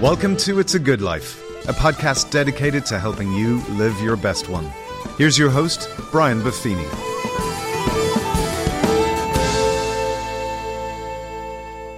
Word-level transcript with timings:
Welcome 0.00 0.36
to 0.36 0.60
It's 0.60 0.76
a 0.76 0.78
Good 0.78 1.02
Life, 1.02 1.42
a 1.68 1.72
podcast 1.72 2.30
dedicated 2.30 2.86
to 2.86 3.00
helping 3.00 3.32
you 3.32 3.60
live 3.70 4.00
your 4.00 4.14
best 4.14 4.48
one. 4.48 4.70
Here's 5.16 5.36
your 5.36 5.50
host, 5.50 5.90
Brian 6.12 6.40
Buffini. 6.40 6.86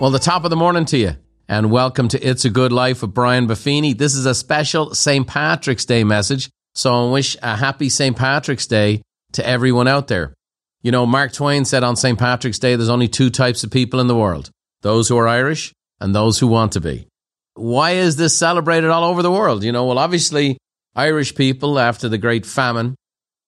Well, 0.01 0.11
the 0.11 0.19
top 0.19 0.45
of 0.45 0.51
the 0.51 0.57
morning 0.57 0.87
to 0.87 0.97
you, 0.97 1.17
and 1.47 1.71
welcome 1.71 2.09
to 2.09 2.27
It's 2.27 2.47
a 2.47 2.49
Good 2.49 2.73
Life 2.73 3.03
with 3.03 3.13
Brian 3.13 3.47
Buffini. 3.47 3.93
This 3.93 4.15
is 4.15 4.25
a 4.25 4.35
special 4.35 4.95
St. 4.95 5.27
Patrick's 5.27 5.85
Day 5.85 6.03
message, 6.03 6.49
so 6.75 7.07
I 7.07 7.13
wish 7.13 7.37
a 7.43 7.55
happy 7.55 7.91
St. 7.91 8.17
Patrick's 8.17 8.67
Day 8.67 9.03
to 9.33 9.47
everyone 9.47 9.89
out 9.89 10.09
there. 10.09 10.33
You 10.81 10.91
know, 10.91 11.05
Mark 11.05 11.35
Twain 11.35 11.67
said 11.67 11.85
on 11.85 11.97
St. 11.97 12.19
Patrick's 12.19 12.59
Day, 12.59 12.77
there's 12.77 12.89
only 12.89 13.09
two 13.09 13.29
types 13.29 13.63
of 13.63 13.71
people 13.71 14.01
in 14.01 14.07
the 14.07 14.17
world 14.17 14.49
those 14.81 15.11
who 15.11 15.19
are 15.19 15.29
Irish 15.29 15.75
and 16.01 16.15
those 16.15 16.39
who 16.39 16.47
want 16.47 16.73
to 16.73 16.81
be 16.81 17.07
why 17.55 17.93
is 17.93 18.17
this 18.17 18.37
celebrated 18.37 18.91
all 18.91 19.05
over 19.05 19.23
the 19.23 19.31
world? 19.31 19.65
You 19.65 19.73
know, 19.73 19.87
well, 19.87 19.99
obviously, 19.99 20.59
Irish 20.95 21.35
people, 21.35 21.79
after 21.79 22.09
the 22.09 22.19
Great 22.19 22.47
Famine, 22.47 22.95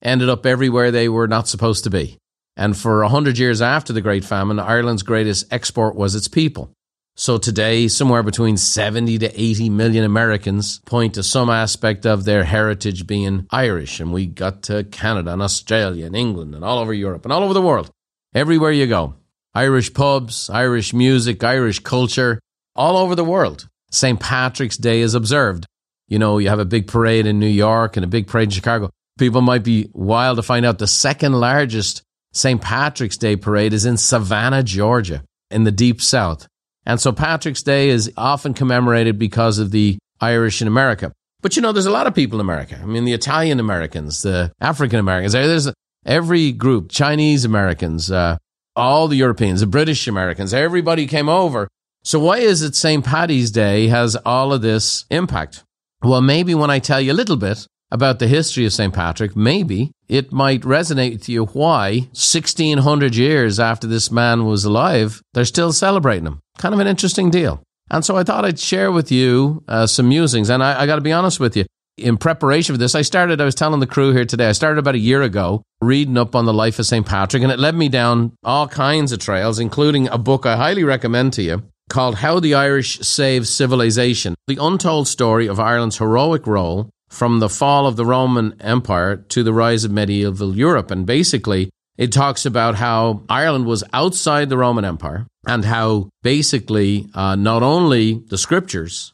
ended 0.03 0.29
up 0.29 0.47
everywhere 0.47 0.91
they 0.91 1.09
were 1.09 1.29
not 1.29 1.49
supposed 1.49 1.85
to 1.85 1.91
be. 1.91 2.19
And 2.57 2.77
for 2.77 3.03
a 3.03 3.09
hundred 3.09 3.39
years 3.39 3.63
after 3.63 3.93
the 3.93 4.01
Great 4.01 4.25
Famine, 4.25 4.59
Ireland's 4.59 5.03
greatest 5.03 5.53
export 5.53 5.95
was 5.95 6.15
its 6.15 6.29
people. 6.29 6.73
So 7.15 7.37
today, 7.37 7.89
somewhere 7.89 8.23
between 8.23 8.57
70 8.57 9.19
to 9.19 9.41
80 9.41 9.69
million 9.71 10.05
Americans 10.05 10.81
point 10.81 11.15
to 11.15 11.23
some 11.23 11.51
aspect 11.51 12.07
of 12.07 12.25
their 12.25 12.45
heritage 12.45 13.07
being 13.07 13.47
Irish. 13.51 14.01
And 14.01 14.13
we 14.13 14.27
got 14.27 14.63
to 14.65 14.85
Canada 14.85 15.33
and 15.33 15.43
Australia 15.43 16.07
and 16.07 16.17
England 16.17 16.55
and 16.55 16.65
all 16.65 16.79
over 16.79 16.93
Europe 16.93 17.25
and 17.25 17.33
all 17.33 17.43
over 17.43 17.53
the 17.53 17.61
world. 17.61 17.91
Everywhere 18.35 18.73
you 18.73 18.87
go. 18.87 19.15
Irish 19.55 19.93
pubs, 19.93 20.49
Irish 20.49 20.95
music, 20.95 21.45
Irish 21.45 21.81
culture, 21.81 22.41
all 22.75 22.97
over 22.97 23.15
the 23.15 23.25
world. 23.25 23.69
St. 23.93 24.19
Patrick's 24.19 24.77
Day 24.77 25.01
is 25.01 25.15
observed. 25.15 25.67
You 26.09 26.19
know, 26.19 26.39
you 26.39 26.49
have 26.49 26.59
a 26.59 26.65
big 26.65 26.89
parade 26.89 27.27
in 27.27 27.39
New 27.39 27.47
York 27.47 27.97
and 27.97 28.05
a 28.05 28.09
big 28.09 28.27
parade 28.27 28.49
in 28.49 28.51
Chicago. 28.51 28.91
People 29.19 29.41
might 29.41 29.63
be 29.63 29.89
wild 29.93 30.37
to 30.37 30.43
find 30.43 30.67
out 30.67 30.79
the 30.79 30.87
second 30.87 31.35
largest 31.35 32.03
St. 32.33 32.61
Patrick's 32.61 33.19
Day 33.19 33.37
parade 33.37 33.73
is 33.73 33.85
in 33.85 33.97
Savannah, 33.97 34.63
Georgia, 34.63 35.23
in 35.51 35.65
the 35.65 35.71
deep 35.71 36.01
south. 36.01 36.49
And 36.85 37.01
so 37.01 37.13
Patrick's 37.13 37.63
Day 37.63 37.91
is 37.91 38.11
often 38.17 38.55
commemorated 38.55 39.19
because 39.19 39.59
of 39.59 39.71
the 39.71 39.99
Irish 40.21 40.63
in 40.63 40.69
America. 40.69 41.13
But 41.43 41.57
you 41.57 41.63
know, 41.63 41.73
there's 41.73 41.87
a 41.87 41.91
lot 41.91 42.07
of 42.07 42.15
people 42.15 42.41
in 42.41 42.47
America. 42.47 42.79
I 42.81 42.87
mean, 42.87 43.05
the 43.05 43.13
Italian 43.13 43.61
Americans, 43.61 44.23
the 44.23 44.53
African 44.61 44.99
Americans, 44.99 45.33
there's 45.33 45.73
every 46.07 46.53
group, 46.53 46.91
Chinese 46.91 47.45
Americans, 47.45 48.11
uh, 48.11 48.39
all 48.75 49.09
the 49.09 49.17
Europeans, 49.17 49.61
the 49.61 49.67
British 49.67 50.09
Americans, 50.09 50.55
everybody 50.55 51.07
came 51.07 51.29
over 51.29 51.69
so 52.05 52.19
why 52.19 52.39
is 52.39 52.63
it 52.63 52.75
St. 52.75 53.05
Paddy's 53.05 53.51
Day 53.51 53.87
has 53.87 54.17
all 54.17 54.53
of 54.53 54.61
this 54.61 55.05
impact? 55.11 55.63
Well, 56.03 56.21
maybe 56.21 56.55
when 56.55 56.71
I 56.71 56.81
tell 56.81 57.01
you 57.01 57.13
a 57.13 57.15
little 57.15 57.37
bit 57.37 57.67
about 57.93 58.19
the 58.19 58.27
history 58.27 58.67
of 58.67 58.73
St. 58.73 58.93
Patrick, 58.93 59.37
maybe 59.37 59.93
it 60.09 60.33
might 60.33 60.63
resonate 60.63 61.13
with 61.13 61.29
you 61.29 61.45
why 61.45 62.09
1600 62.13 63.15
years 63.15 63.61
after 63.61 63.87
this 63.87 64.11
man 64.11 64.47
was 64.47 64.65
alive, 64.65 65.23
they're 65.33 65.45
still 65.45 65.73
celebrating 65.73 66.27
him. 66.27 66.41
Kind 66.59 66.75
of 66.75 66.81
an 66.81 66.89
interesting 66.89 67.31
deal. 67.31 67.63
And 67.89 68.05
so 68.05 68.17
I 68.17 68.25
thought 68.25 68.45
I'd 68.45 68.59
share 68.59 68.91
with 68.91 69.13
you 69.13 69.63
uh, 69.69 69.87
some 69.87 70.09
musings. 70.09 70.51
And 70.51 70.63
I, 70.63 70.81
I 70.81 70.87
got 70.87 70.97
to 70.97 71.03
be 71.03 71.13
honest 71.13 71.39
with 71.39 71.57
you. 71.57 71.67
In 71.99 72.17
preparation 72.17 72.75
for 72.75 72.79
this, 72.79 72.95
I 72.95 73.03
started, 73.03 73.41
I 73.41 73.45
was 73.45 73.55
telling 73.55 73.79
the 73.79 73.87
crew 73.87 74.13
here 74.13 74.25
today, 74.25 74.49
I 74.49 74.53
started 74.53 74.79
about 74.79 74.95
a 74.95 74.99
year 74.99 75.23
ago 75.23 75.63
reading 75.83 76.17
up 76.17 76.35
on 76.35 76.47
the 76.47 76.55
life 76.55 76.79
of 76.79 76.87
St. 76.87 77.07
Patrick, 77.07 77.43
and 77.43 77.53
it 77.53 77.59
led 77.59 77.75
me 77.75 77.91
down 77.91 78.33
all 78.43 78.67
kinds 78.67 79.13
of 79.13 79.19
trails, 79.19 79.59
including 79.59 80.09
a 80.09 80.17
book 80.17 80.47
I 80.47 80.57
highly 80.57 80.85
recommend 80.85 81.35
to 81.35 81.43
you 81.43 81.63
called 81.93 82.15
How 82.15 82.41
the 82.41 82.55
Irish 82.55 83.01
Saved 83.01 83.47
Civilization 83.47 84.35
The 84.47 84.57
Untold 84.59 85.07
Story 85.07 85.47
of 85.47 85.61
Ireland's 85.61 85.99
Heroic 85.99 86.47
Role 86.47 86.89
from 87.11 87.39
the 87.39 87.51
Fall 87.51 87.87
of 87.87 87.97
the 87.97 88.07
Roman 88.07 88.59
Empire 88.63 89.17
to 89.29 89.43
the 89.43 89.53
Rise 89.53 89.85
of 89.85 89.93
Medieval 89.93 90.57
Europe. 90.57 90.91
And 90.91 91.05
basically, 91.05 91.69
it 91.99 92.11
talks 92.11 92.47
about 92.47 92.77
how 92.77 93.25
Ireland 93.29 93.67
was 93.67 93.85
outside 93.93 94.49
the 94.49 94.57
Roman 94.57 94.87
Empire 94.87 95.27
and 95.47 95.67
how 95.67 96.09
basically 96.23 97.11
uh, 97.15 97.37
not 97.37 97.63
only 97.63 98.25
the 98.27 98.39
scriptures, 98.39 99.13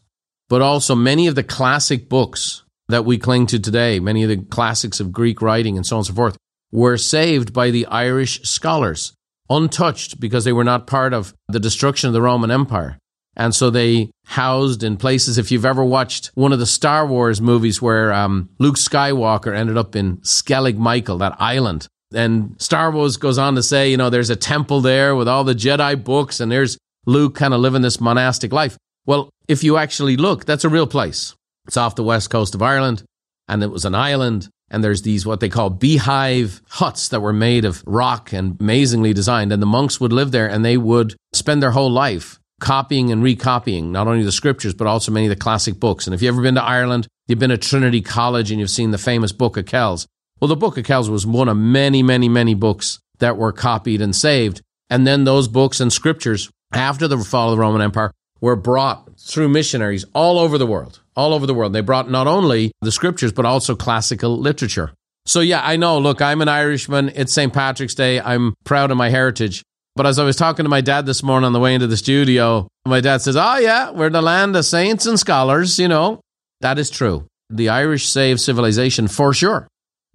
but 0.48 0.62
also 0.62 0.94
many 0.94 1.26
of 1.26 1.34
the 1.34 1.42
classic 1.42 2.08
books 2.08 2.62
that 2.88 3.04
we 3.04 3.18
cling 3.18 3.48
to 3.48 3.58
today, 3.58 3.98
many 3.98 4.22
of 4.22 4.28
the 4.28 4.36
classics 4.36 5.00
of 5.00 5.10
Greek 5.10 5.42
writing 5.42 5.76
and 5.76 5.84
so 5.84 5.96
on 5.96 5.98
and 5.98 6.06
so 6.06 6.14
forth, 6.14 6.36
were 6.70 6.96
saved 6.96 7.52
by 7.52 7.72
the 7.72 7.86
Irish 7.86 8.40
scholars 8.42 9.14
untouched 9.50 10.20
because 10.20 10.44
they 10.44 10.52
were 10.52 10.64
not 10.64 10.86
part 10.86 11.12
of 11.12 11.34
the 11.48 11.60
destruction 11.60 12.08
of 12.08 12.14
the 12.14 12.22
Roman 12.22 12.50
Empire. 12.50 12.98
And 13.36 13.54
so 13.54 13.70
they 13.70 14.10
housed 14.26 14.82
in 14.82 14.96
places. 14.96 15.38
If 15.38 15.52
you've 15.52 15.64
ever 15.64 15.84
watched 15.84 16.32
one 16.34 16.52
of 16.52 16.58
the 16.58 16.66
Star 16.66 17.06
Wars 17.06 17.40
movies 17.40 17.80
where 17.80 18.12
um, 18.12 18.48
Luke 18.58 18.76
Skywalker 18.76 19.54
ended 19.54 19.76
up 19.76 19.94
in 19.94 20.16
Skellig 20.18 20.76
Michael, 20.76 21.18
that 21.18 21.36
island, 21.38 21.86
and 22.12 22.60
Star 22.60 22.90
Wars 22.90 23.16
goes 23.16 23.38
on 23.38 23.54
to 23.54 23.62
say, 23.62 23.90
you 23.90 23.96
know, 23.96 24.10
there's 24.10 24.30
a 24.30 24.36
temple 24.36 24.80
there 24.80 25.14
with 25.14 25.28
all 25.28 25.44
the 25.44 25.54
Jedi 25.54 26.02
books, 26.02 26.40
and 26.40 26.50
there's 26.50 26.78
Luke 27.06 27.34
kind 27.34 27.54
of 27.54 27.60
living 27.60 27.82
this 27.82 28.00
monastic 28.00 28.52
life. 28.52 28.76
Well, 29.06 29.30
if 29.46 29.62
you 29.62 29.76
actually 29.76 30.16
look, 30.16 30.44
that's 30.44 30.64
a 30.64 30.68
real 30.68 30.86
place. 30.86 31.34
It's 31.66 31.76
off 31.76 31.94
the 31.94 32.04
west 32.04 32.30
coast 32.30 32.54
of 32.54 32.62
Ireland, 32.62 33.02
and 33.46 33.62
it 33.62 33.70
was 33.70 33.84
an 33.84 33.94
island, 33.94 34.48
and 34.70 34.84
there's 34.84 35.02
these 35.02 35.24
what 35.24 35.40
they 35.40 35.48
call 35.48 35.70
beehive 35.70 36.62
huts 36.68 37.08
that 37.08 37.20
were 37.20 37.32
made 37.32 37.64
of 37.64 37.82
rock 37.86 38.32
and 38.32 38.60
amazingly 38.60 39.12
designed. 39.12 39.52
And 39.52 39.62
the 39.62 39.66
monks 39.66 40.00
would 40.00 40.12
live 40.12 40.30
there 40.30 40.48
and 40.48 40.64
they 40.64 40.76
would 40.76 41.16
spend 41.32 41.62
their 41.62 41.70
whole 41.70 41.90
life 41.90 42.38
copying 42.60 43.12
and 43.12 43.22
recopying 43.22 43.92
not 43.92 44.06
only 44.06 44.24
the 44.24 44.32
scriptures, 44.32 44.74
but 44.74 44.86
also 44.86 45.12
many 45.12 45.26
of 45.26 45.30
the 45.30 45.36
classic 45.36 45.78
books. 45.78 46.06
And 46.06 46.14
if 46.14 46.22
you've 46.22 46.34
ever 46.34 46.42
been 46.42 46.56
to 46.56 46.62
Ireland, 46.62 47.06
you've 47.26 47.38
been 47.38 47.50
to 47.50 47.58
Trinity 47.58 48.00
College 48.00 48.50
and 48.50 48.60
you've 48.60 48.70
seen 48.70 48.90
the 48.90 48.98
famous 48.98 49.32
Book 49.32 49.56
of 49.56 49.66
Kells. 49.66 50.06
Well, 50.40 50.48
the 50.48 50.56
Book 50.56 50.76
of 50.76 50.84
Kells 50.84 51.10
was 51.10 51.26
one 51.26 51.48
of 51.48 51.56
many, 51.56 52.02
many, 52.02 52.28
many 52.28 52.54
books 52.54 53.00
that 53.18 53.36
were 53.36 53.52
copied 53.52 54.00
and 54.00 54.14
saved. 54.14 54.62
And 54.90 55.06
then 55.06 55.24
those 55.24 55.48
books 55.48 55.80
and 55.80 55.92
scriptures, 55.92 56.50
after 56.72 57.08
the 57.08 57.18
fall 57.18 57.50
of 57.50 57.56
the 57.56 57.60
Roman 57.60 57.82
Empire, 57.82 58.12
were 58.40 58.56
brought 58.56 59.18
through 59.18 59.48
missionaries 59.48 60.04
all 60.14 60.38
over 60.38 60.58
the 60.58 60.66
world, 60.66 61.00
all 61.18 61.34
over 61.34 61.46
the 61.46 61.52
world. 61.52 61.72
They 61.72 61.80
brought 61.80 62.08
not 62.08 62.28
only 62.28 62.70
the 62.80 62.92
scriptures, 62.92 63.32
but 63.32 63.44
also 63.44 63.74
classical 63.74 64.38
literature. 64.38 64.92
So, 65.26 65.40
yeah, 65.40 65.60
I 65.62 65.76
know. 65.76 65.98
Look, 65.98 66.22
I'm 66.22 66.40
an 66.40 66.48
Irishman. 66.48 67.10
It's 67.14 67.34
St. 67.34 67.52
Patrick's 67.52 67.94
Day. 67.94 68.20
I'm 68.20 68.54
proud 68.64 68.92
of 68.92 68.96
my 68.96 69.10
heritage. 69.10 69.64
But 69.96 70.06
as 70.06 70.20
I 70.20 70.24
was 70.24 70.36
talking 70.36 70.64
to 70.64 70.70
my 70.70 70.80
dad 70.80 71.06
this 71.06 71.24
morning 71.24 71.46
on 71.46 71.52
the 71.52 71.58
way 71.58 71.74
into 71.74 71.88
the 71.88 71.96
studio, 71.96 72.68
my 72.86 73.00
dad 73.00 73.20
says, 73.20 73.36
Oh, 73.36 73.58
yeah, 73.58 73.90
we're 73.90 74.10
the 74.10 74.22
land 74.22 74.54
of 74.54 74.64
saints 74.64 75.06
and 75.06 75.18
scholars, 75.18 75.78
you 75.78 75.88
know. 75.88 76.20
That 76.60 76.78
is 76.78 76.88
true. 76.88 77.26
The 77.50 77.68
Irish 77.68 78.06
saved 78.06 78.40
civilization 78.40 79.08
for 79.08 79.34
sure. 79.34 79.66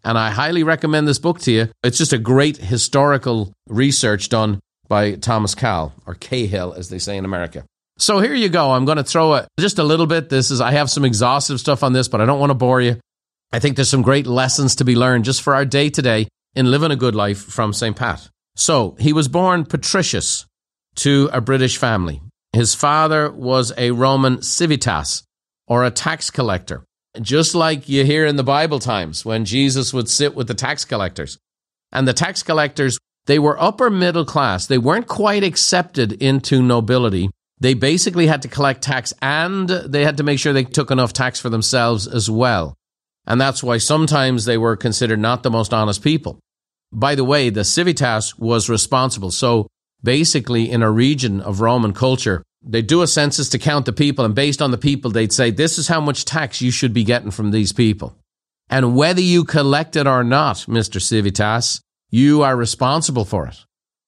And 0.06 0.18
I 0.18 0.32
highly 0.32 0.64
recommend 0.64 1.06
this 1.06 1.20
book 1.20 1.40
to 1.42 1.52
you. 1.52 1.70
It's 1.84 1.98
just 1.98 2.14
a 2.14 2.18
great 2.18 2.58
historical 2.58 3.52
research 3.68 4.30
done 4.30 4.62
by 4.88 5.16
Thomas 5.16 5.54
Cahill, 5.54 5.94
or 6.08 6.16
Cahill, 6.16 6.74
as 6.74 6.88
they 6.90 7.00
say 7.00 7.18
in 7.18 7.26
America. 7.26 7.66
So 8.04 8.20
here 8.20 8.34
you 8.34 8.50
go. 8.50 8.72
I'm 8.72 8.84
going 8.84 8.98
to 8.98 9.04
throw 9.06 9.36
it 9.36 9.48
just 9.58 9.80
a 9.80 9.84
little 9.84 10.08
bit. 10.08 10.28
This 10.28 10.52
is, 10.52 10.60
I 10.60 10.74
have 10.74 10.90
some 10.90 11.06
exhaustive 11.06 11.62
stuff 11.62 11.84
on 11.84 11.94
this, 11.94 12.10
but 12.10 12.20
I 12.20 12.26
don't 12.26 12.40
want 12.42 12.50
to 12.50 12.54
bore 12.54 12.82
you. 12.82 13.00
I 13.54 13.60
think 13.60 13.78
there's 13.78 13.90
some 13.90 14.02
great 14.02 14.28
lessons 14.28 14.76
to 14.76 14.84
be 14.84 14.98
learned 14.98 15.24
just 15.24 15.42
for 15.42 15.56
our 15.56 15.64
day 15.64 15.90
today 15.90 16.28
in 16.54 16.70
living 16.70 16.92
a 16.92 16.98
good 16.98 17.16
life 17.16 17.42
from 17.42 17.72
St. 17.72 17.96
Pat. 17.96 18.28
So 18.58 18.98
he 19.00 19.14
was 19.14 19.30
born 19.30 19.64
patricius 19.64 20.46
to 20.96 21.30
a 21.32 21.40
British 21.40 21.78
family. 21.78 22.22
His 22.52 22.76
father 22.76 23.32
was 23.32 23.72
a 23.78 23.92
Roman 23.92 24.42
civitas 24.42 25.24
or 25.66 25.86
a 25.86 25.90
tax 25.90 26.30
collector, 26.30 26.84
just 27.22 27.56
like 27.56 27.88
you 27.88 28.04
hear 28.04 28.26
in 28.26 28.36
the 28.36 28.44
Bible 28.44 28.80
times 28.80 29.24
when 29.24 29.46
Jesus 29.46 29.94
would 29.94 30.10
sit 30.10 30.36
with 30.36 30.50
the 30.50 30.54
tax 30.54 30.84
collectors. 30.84 31.38
And 31.94 32.06
the 32.06 32.12
tax 32.12 32.44
collectors, 32.44 33.00
they 33.28 33.40
were 33.40 33.58
upper 33.64 33.90
middle 33.90 34.26
class. 34.26 34.68
They 34.68 34.78
weren't 34.78 35.08
quite 35.08 35.46
accepted 35.46 36.12
into 36.22 36.62
nobility 36.62 37.30
they 37.64 37.74
basically 37.74 38.28
had 38.28 38.42
to 38.42 38.50
collect 38.50 38.82
tax 38.82 39.14
and 39.22 39.70
they 39.70 40.04
had 40.04 40.18
to 40.18 40.24
make 40.24 40.38
sure 40.38 40.52
they 40.52 40.66
took 40.66 40.92
enough 40.92 41.14
tax 41.14 41.40
for 41.40 41.50
themselves 41.50 42.06
as 42.06 42.30
well. 42.30 42.76
And 43.26 43.40
that's 43.40 43.64
why 43.64 43.78
sometimes 43.78 44.44
they 44.44 44.58
were 44.58 44.76
considered 44.76 45.20
not 45.20 45.44
the 45.44 45.50
most 45.50 45.74
honest 45.74 46.04
people. 46.04 46.40
By 46.92 47.16
the 47.16 47.24
way, 47.24 47.50
the 47.50 47.64
civitas 47.64 48.38
was 48.38 48.70
responsible. 48.70 49.32
So 49.32 49.68
basically, 50.04 50.70
in 50.70 50.84
a 50.84 50.92
region 50.92 51.40
of 51.40 51.62
Roman 51.62 51.94
culture, 51.94 52.44
they 52.62 52.82
do 52.82 53.02
a 53.02 53.08
census 53.08 53.48
to 53.50 53.58
count 53.58 53.86
the 53.86 53.94
people, 53.94 54.26
and 54.26 54.36
based 54.36 54.62
on 54.62 54.72
the 54.72 54.78
people, 54.78 55.10
they'd 55.10 55.32
say, 55.32 55.50
This 55.50 55.78
is 55.78 55.88
how 55.88 56.02
much 56.02 56.26
tax 56.26 56.62
you 56.62 56.70
should 56.70 56.94
be 56.94 57.06
getting 57.06 57.32
from 57.32 57.52
these 57.52 57.72
people. 57.72 58.18
And 58.70 58.94
whether 58.94 59.22
you 59.22 59.46
collect 59.46 59.96
it 59.96 60.06
or 60.06 60.26
not, 60.26 60.58
Mr. 60.68 61.02
Civitas, 61.02 61.80
you 62.10 62.42
are 62.42 62.58
responsible 62.58 63.24
for 63.24 63.48
it. 63.48 63.58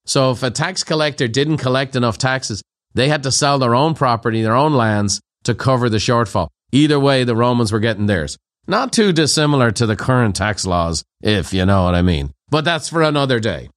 So 0.04 0.32
if 0.32 0.42
a 0.42 0.50
tax 0.50 0.84
collector 0.84 1.26
didn't 1.26 1.56
collect 1.56 1.96
enough 1.96 2.18
taxes, 2.18 2.62
they 2.96 3.08
had 3.08 3.22
to 3.24 3.30
sell 3.30 3.58
their 3.58 3.74
own 3.74 3.94
property, 3.94 4.42
their 4.42 4.56
own 4.56 4.72
lands 4.72 5.20
to 5.44 5.54
cover 5.54 5.88
the 5.90 5.98
shortfall. 5.98 6.48
Either 6.72 6.98
way, 6.98 7.24
the 7.24 7.36
Romans 7.36 7.70
were 7.70 7.78
getting 7.78 8.06
theirs. 8.06 8.38
Not 8.66 8.92
too 8.92 9.12
dissimilar 9.12 9.70
to 9.72 9.86
the 9.86 9.94
current 9.94 10.34
tax 10.34 10.64
laws, 10.66 11.04
if 11.22 11.52
you 11.52 11.64
know 11.66 11.84
what 11.84 11.94
I 11.94 12.02
mean. 12.02 12.32
But 12.48 12.64
that's 12.64 12.88
for 12.88 13.02
another 13.02 13.38
day. 13.38 13.68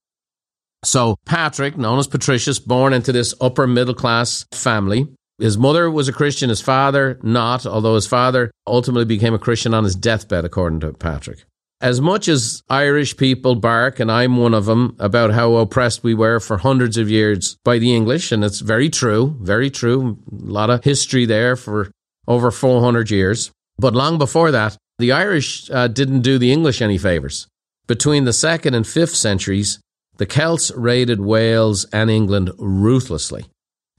So, 0.84 1.18
Patrick, 1.26 1.78
known 1.78 2.00
as 2.00 2.08
Patricius, 2.08 2.60
born 2.60 2.94
into 2.94 3.12
this 3.12 3.36
upper 3.42 3.68
middle 3.68 3.94
class 3.94 4.46
family, 4.54 5.08
His 5.40 5.58
mother 5.58 5.90
was 5.90 6.10
a 6.10 6.14
Christian, 6.14 6.50
his 6.50 6.62
father 6.62 7.18
not, 7.24 7.66
although 7.66 7.96
his 7.96 8.06
father 8.08 8.52
ultimately 8.68 9.06
became 9.06 9.34
a 9.34 9.40
Christian 9.40 9.74
on 9.74 9.86
his 9.86 9.96
deathbed, 9.96 10.44
according 10.44 10.82
to 10.82 10.92
Patrick. 10.94 11.46
As 11.82 12.02
much 12.02 12.28
as 12.28 12.62
Irish 12.70 13.16
people 13.16 13.56
bark, 13.56 14.02
and 14.02 14.12
I'm 14.12 14.36
one 14.36 14.54
of 14.54 14.66
them, 14.66 14.98
about 15.00 15.32
how 15.32 15.56
oppressed 15.56 16.04
we 16.04 16.14
were 16.14 16.42
for 16.42 16.58
hundreds 16.58 16.98
of 16.98 17.10
years 17.10 17.58
by 17.64 17.80
the 17.80 17.96
English, 17.96 18.34
and 18.34 18.44
it's 18.44 18.60
very 18.60 18.90
true, 18.90 19.38
very 19.40 19.70
true. 19.70 20.18
A 20.30 20.52
lot 20.52 20.70
of 20.70 20.84
history 20.84 21.26
there 21.26 21.56
for 21.56 21.90
over 22.28 22.52
400 22.52 23.10
years. 23.10 23.52
But 23.78 23.96
long 23.96 24.18
before 24.18 24.52
that, 24.52 24.76
the 24.98 25.14
Irish 25.14 25.72
uh, 25.72 25.88
didn't 25.88 26.22
do 26.22 26.38
the 26.38 26.52
English 26.52 26.82
any 26.82 26.98
favours. 26.98 27.48
Between 27.88 28.26
the 28.26 28.34
second 28.34 28.76
and 28.76 28.86
fifth 28.86 29.16
centuries, 29.16 29.80
the 30.18 30.26
Celts 30.26 30.72
raided 30.76 31.22
Wales 31.22 31.86
and 31.94 32.10
England 32.10 32.52
ruthlessly. 32.60 33.46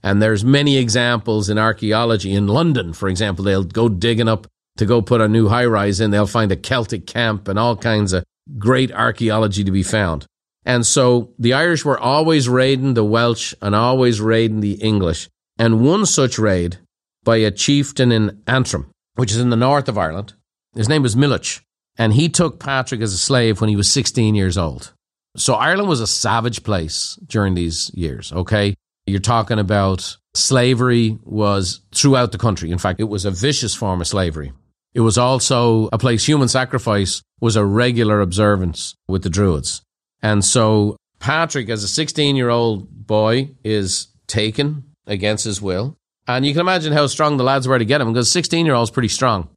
And 0.03 0.21
there's 0.21 0.45
many 0.45 0.77
examples 0.77 1.49
in 1.49 1.57
archaeology. 1.57 2.33
In 2.33 2.47
London, 2.47 2.93
for 2.93 3.09
example, 3.09 3.43
they'll 3.43 3.63
go 3.63 3.89
digging 3.89 4.27
up 4.27 4.45
to 4.77 4.85
go 4.85 5.01
put 5.01 5.21
a 5.21 5.27
new 5.27 5.47
high 5.47 5.65
rise 5.65 5.99
in. 5.99 6.11
They'll 6.11 6.27
find 6.27 6.51
a 6.51 6.55
Celtic 6.55 7.05
camp 7.05 7.47
and 7.47 7.59
all 7.59 7.75
kinds 7.75 8.13
of 8.13 8.23
great 8.57 8.91
archaeology 8.91 9.63
to 9.63 9.71
be 9.71 9.83
found. 9.83 10.25
And 10.65 10.85
so 10.85 11.33
the 11.39 11.53
Irish 11.53 11.83
were 11.83 11.99
always 11.99 12.47
raiding 12.47 12.93
the 12.93 13.03
Welsh 13.03 13.53
and 13.61 13.75
always 13.75 14.21
raiding 14.21 14.59
the 14.59 14.73
English. 14.73 15.29
And 15.57 15.81
one 15.81 16.05
such 16.05 16.37
raid 16.37 16.77
by 17.23 17.37
a 17.37 17.51
chieftain 17.51 18.11
in 18.11 18.41
Antrim, 18.47 18.89
which 19.15 19.31
is 19.31 19.39
in 19.39 19.49
the 19.49 19.55
north 19.55 19.89
of 19.89 19.97
Ireland, 19.97 20.33
his 20.75 20.89
name 20.89 21.03
was 21.03 21.15
Miluch. 21.15 21.61
And 21.97 22.13
he 22.13 22.29
took 22.29 22.59
Patrick 22.59 23.01
as 23.01 23.13
a 23.13 23.17
slave 23.17 23.59
when 23.59 23.69
he 23.69 23.75
was 23.75 23.91
16 23.91 24.33
years 24.35 24.57
old. 24.57 24.93
So 25.35 25.55
Ireland 25.55 25.89
was 25.89 26.01
a 26.01 26.07
savage 26.07 26.63
place 26.63 27.17
during 27.25 27.53
these 27.53 27.91
years, 27.93 28.31
okay? 28.31 28.75
You're 29.05 29.19
talking 29.19 29.59
about 29.59 30.17
slavery 30.33 31.17
was 31.23 31.81
throughout 31.93 32.31
the 32.31 32.37
country. 32.37 32.71
In 32.71 32.77
fact, 32.77 32.99
it 32.99 33.05
was 33.09 33.25
a 33.25 33.31
vicious 33.31 33.73
form 33.73 34.01
of 34.01 34.07
slavery. 34.07 34.53
It 34.93 35.01
was 35.01 35.17
also 35.17 35.89
a 35.93 35.97
place 35.97 36.25
human 36.25 36.47
sacrifice 36.47 37.21
was 37.39 37.55
a 37.55 37.65
regular 37.65 38.21
observance 38.21 38.95
with 39.07 39.23
the 39.23 39.29
Druids. 39.29 39.81
And 40.21 40.43
so 40.43 40.97
Patrick, 41.19 41.69
as 41.69 41.83
a 41.83 41.87
16 41.87 42.35
year 42.35 42.49
old 42.49 42.89
boy, 43.07 43.51
is 43.63 44.07
taken 44.27 44.83
against 45.07 45.45
his 45.45 45.61
will. 45.61 45.97
And 46.27 46.45
you 46.45 46.53
can 46.53 46.61
imagine 46.61 46.93
how 46.93 47.07
strong 47.07 47.37
the 47.37 47.43
lads 47.43 47.67
were 47.67 47.79
to 47.79 47.85
get 47.85 48.01
him 48.01 48.11
because 48.11 48.31
16 48.31 48.65
year 48.65 48.75
old's 48.75 48.91
pretty 48.91 49.07
strong. 49.07 49.49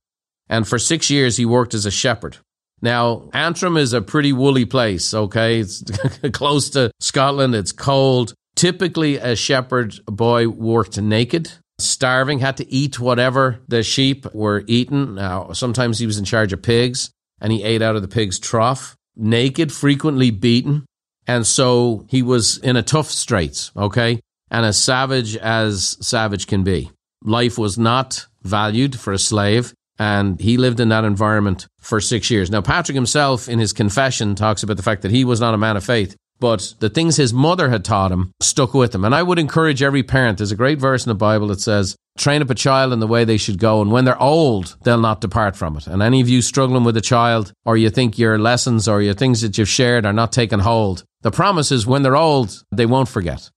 And 0.49 0.69
for 0.69 0.79
six 0.79 1.11
years, 1.11 1.37
he 1.37 1.45
worked 1.45 1.75
as 1.75 1.87
a 1.87 1.91
shepherd. 1.91 2.39
Now, 2.83 3.31
Antrim 3.33 3.77
is 3.77 3.95
a 3.95 4.03
pretty 4.03 4.33
woolly 4.33 4.67
place, 4.67 5.15
okay? 5.15 5.61
It's 5.61 5.83
close 6.33 6.71
to 6.71 6.91
Scotland, 7.01 7.55
it's 7.55 7.73
cold. 7.73 8.35
Typically, 8.57 9.17
a 9.17 9.35
shepherd 9.37 9.99
boy 10.07 10.49
worked 10.49 11.01
naked, 11.01 11.51
starving, 11.79 12.39
had 12.39 12.57
to 12.59 12.73
eat 12.73 13.01
whatever 13.01 13.61
the 13.69 13.83
sheep 13.83 14.27
were 14.35 14.65
eating. 14.67 15.15
Now, 15.17 15.53
sometimes 15.53 15.99
he 15.99 16.07
was 16.07 16.19
in 16.19 16.25
charge 16.25 16.53
of 16.53 16.63
pigs 16.63 17.11
and 17.41 17.53
he 17.53 17.63
ate 17.63 17.83
out 17.83 17.97
of 17.97 18.03
the 18.03 18.09
pig's 18.09 18.39
trough, 18.39 18.97
naked, 19.17 19.73
frequently 19.73 20.31
beaten. 20.31 20.87
And 21.27 21.47
so 21.47 22.07
he 22.09 22.23
was 22.23 22.59
in 22.59 22.77
a 22.77 22.83
tough 22.83 23.11
straits, 23.11 23.73
okay? 23.77 24.21
And 24.51 24.67
as 24.67 24.79
savage 24.79 25.37
as 25.37 25.97
savage 26.01 26.47
can 26.47 26.63
be. 26.63 26.91
Life 27.23 27.59
was 27.59 27.79
not 27.79 28.27
valued 28.43 28.99
for 28.99 29.13
a 29.13 29.19
slave. 29.19 29.73
And 29.99 30.41
he 30.41 30.57
lived 30.57 30.81
in 30.81 30.89
that 30.89 31.05
environment 31.05 31.69
for 31.79 32.01
six 32.01 32.29
years. 32.29 32.51
Now, 32.51 32.61
Patrick 32.61 32.97
himself, 32.97 33.49
in 33.49 33.61
his 33.61 33.73
confession, 33.73 34.35
talks 34.35 34.65
about 34.65 34.77
the 34.77 34.83
fact 34.83 35.03
that 35.03 35.13
he 35.13 35.25
was 35.25 35.41
not 35.41 35.55
a 35.55 35.59
man 35.59 35.77
of 35.77 35.85
faith, 35.85 36.17
but 36.45 36.75
the 36.79 36.91
things 36.91 37.17
his 37.17 37.33
mother 37.33 37.71
had 37.71 37.87
taught 37.87 38.13
him 38.13 38.31
stuck 38.39 38.75
with 38.75 38.95
him. 38.95 39.03
And 39.03 39.15
I 39.15 39.23
would 39.23 39.39
encourage 39.39 39.83
every 39.83 40.03
parent, 40.03 40.37
there's 40.37 40.53
a 40.53 40.57
great 40.57 40.79
verse 40.79 41.07
in 41.07 41.09
the 41.09 41.15
Bible 41.15 41.47
that 41.47 41.63
says, 41.63 41.97
train 42.19 42.43
up 42.43 42.51
a 42.51 42.55
child 42.55 42.93
in 42.93 43.01
the 43.01 43.07
way 43.07 43.25
they 43.25 43.39
should 43.39 43.59
go, 43.59 43.81
and 43.81 43.91
when 43.91 44.05
they're 44.05 44.21
old, 44.21 44.77
they'll 44.83 45.01
not 45.01 45.23
depart 45.23 45.57
from 45.57 45.79
it. 45.79 45.87
And 45.87 46.03
any 46.03 46.21
of 46.21 46.29
you 46.29 46.43
struggling 46.43 46.85
with 46.85 46.99
a 46.99 47.01
child, 47.01 47.55
or 47.65 47.79
you 47.79 47.89
think 47.89 48.19
your 48.19 48.39
lessons 48.39 48.87
or 48.87 49.01
your 49.01 49.15
things 49.15 49.41
that 49.41 49.57
you've 49.57 49.71
shared 49.71 50.05
are 50.05 50.13
not 50.13 50.33
taking 50.33 50.59
hold, 50.59 51.05
the 51.23 51.31
promise 51.31 51.73
is 51.73 51.87
when 51.87 52.03
they're 52.03 52.15
old, 52.15 52.63
they 52.71 52.85
won't 52.85 53.09
forget. 53.09 53.49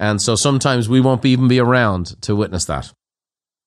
And 0.00 0.20
so 0.20 0.34
sometimes 0.34 0.88
we 0.88 1.00
won't 1.00 1.24
even 1.24 1.46
be 1.46 1.60
around 1.60 2.20
to 2.22 2.34
witness 2.34 2.64
that. 2.64 2.92